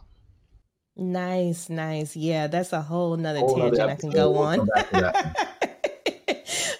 Nice, 0.97 1.69
nice. 1.69 2.15
Yeah, 2.15 2.47
that's 2.47 2.71
a 2.71 2.81
whole 2.81 3.17
nother 3.17 3.39
whole 3.39 3.57
tangent 3.57 3.89
I 3.89 3.95
can 3.95 4.11
go 4.11 4.37
on. 4.37 4.65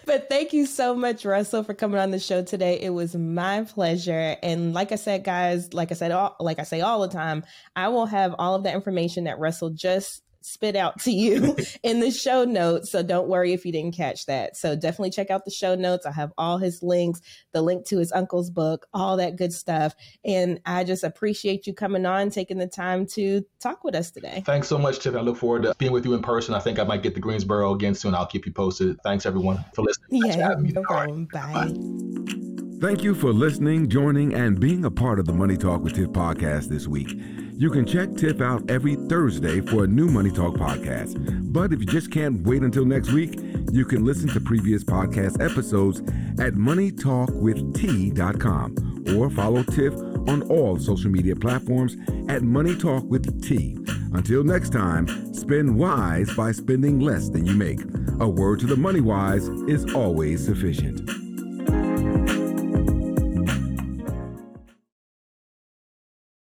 but 0.06 0.30
thank 0.30 0.54
you 0.54 0.66
so 0.66 0.96
much, 0.96 1.26
Russell, 1.26 1.64
for 1.64 1.74
coming 1.74 2.00
on 2.00 2.12
the 2.12 2.20
show 2.20 2.42
today. 2.42 2.80
It 2.80 2.92
was 2.92 3.14
my 3.14 3.64
pleasure. 3.66 4.38
And 4.42 4.74
like 4.74 4.94
I 4.94 4.96
said, 4.96 5.26
guys, 5.26 5.74
like 5.74 5.92
I 5.92 5.96
said, 5.96 6.12
all, 6.12 6.38
like 6.40 6.60
I 6.60 6.64
say 6.64 6.80
all 6.80 7.02
the 7.02 7.10
time, 7.10 7.44
I 7.76 7.90
will 7.90 8.06
have 8.06 8.36
all 8.40 8.56
of 8.56 8.64
the 8.64 8.74
information 8.74 9.26
that 9.26 9.38
Russell 9.38 9.72
just 9.72 10.22
spit 10.46 10.76
out 10.76 11.00
to 11.02 11.12
you 11.12 11.56
in 11.84 12.00
the 12.00 12.12
show 12.12 12.44
notes. 12.44 12.92
So 12.92 13.02
don't 13.02 13.28
worry 13.28 13.54
if 13.54 13.66
you 13.66 13.72
didn't 13.72 13.96
catch 13.96 14.26
that. 14.28 14.56
So 14.56 14.76
definitely 14.76 15.10
check 15.10 15.32
out 15.32 15.46
the 15.46 15.52
show 15.52 15.76
notes. 15.76 16.06
I 16.06 16.12
have 16.12 16.32
all 16.38 16.58
his 16.58 16.84
links, 16.84 17.22
the 17.52 17.62
link 17.62 17.86
to 17.88 17.98
his 17.98 18.12
uncle's 18.12 18.50
book, 18.50 18.86
all 18.94 19.18
that 19.18 19.36
good 19.36 19.52
stuff. 19.52 19.96
And 20.24 20.60
I 20.66 20.84
just 20.84 21.04
appreciate 21.04 21.66
you 21.68 21.74
coming 21.74 22.06
on, 22.06 22.30
taking 22.30 22.58
the 22.58 22.68
time 22.68 23.06
to 23.08 23.44
talk 23.60 23.84
with 23.84 23.96
us 23.96 24.12
today. 24.12 24.44
Thanks 24.46 24.68
so 24.68 24.78
much, 24.78 25.00
Tiff. 25.00 25.16
I 25.16 25.22
look 25.22 25.38
forward 25.38 25.64
to 25.64 25.74
being 25.78 25.92
with 25.92 26.06
you 26.06 26.14
in 26.14 26.22
person. 26.22 26.54
I 26.54 26.60
think 26.60 26.80
I 26.80 26.84
might 26.84 27.02
get 27.02 27.16
to 27.16 27.20
Greensboro 27.20 27.74
again 27.74 27.96
soon. 27.96 28.14
I'll 28.14 28.28
keep 28.28 28.46
you 28.46 28.52
posted. 28.52 29.02
Thanks 29.02 29.26
everyone 29.26 29.64
for 29.74 29.82
listening. 29.82 30.26
Yeah, 30.26 30.54
no 30.58 30.84
problem. 30.84 31.28
Right. 31.34 31.54
Bye. 31.54 31.68
Bye. 31.68 32.46
Thank 32.82 33.04
you 33.04 33.16
for 33.16 33.32
listening, 33.32 33.90
joining, 33.90 34.34
and 34.34 34.60
being 34.60 34.84
a 34.86 34.92
part 34.92 35.18
of 35.18 35.26
the 35.26 35.34
Money 35.34 35.58
Talk 35.58 35.82
with 35.82 35.96
Tiff 35.96 36.10
podcast 36.10 36.68
this 36.68 36.88
week. 36.88 37.18
You 37.58 37.70
can 37.70 37.86
check 37.86 38.13
Tiff 38.15 38.41
out 38.41 38.70
every 38.70 38.96
Thursday 38.96 39.62
for 39.62 39.86
a 39.86 39.88
new 39.88 40.08
Money 40.08 40.30
Talk 40.30 40.56
podcast. 40.56 41.54
But 41.54 41.72
if 41.72 41.80
you 41.80 41.86
just 41.86 42.12
can't 42.12 42.46
wait 42.46 42.63
until 42.63 42.84
next 42.84 43.13
week, 43.13 43.39
you 43.72 43.86
can 43.86 44.04
listen 44.04 44.28
to 44.30 44.41
previous 44.41 44.84
podcast 44.84 45.41
episodes 45.41 46.02
at 46.38 46.56
moneytalkwitht.com 46.56 49.06
or 49.18 49.30
follow 49.30 49.63
Tiff 49.63 49.94
on 50.28 50.41
all 50.50 50.78
social 50.78 51.10
media 51.10 51.34
platforms 51.34 51.96
at 52.28 52.41
Money 52.41 52.76
Talk 52.76 53.06
with 53.06 53.41
T. 53.41 53.78
Until 54.13 54.44
next 54.44 54.74
time, 54.74 55.34
spend 55.34 55.78
wise 55.78 56.36
by 56.36 56.52
spending 56.52 57.00
less 57.00 57.30
than 57.30 57.46
you 57.46 57.54
make. 57.54 57.80
A 58.20 58.28
word 58.28 58.60
to 58.60 58.65
the 58.65 58.76
money 58.76 59.00
wise 59.00 59.48
is 59.70 59.94
always 59.94 60.46
sufficient. 60.46 61.25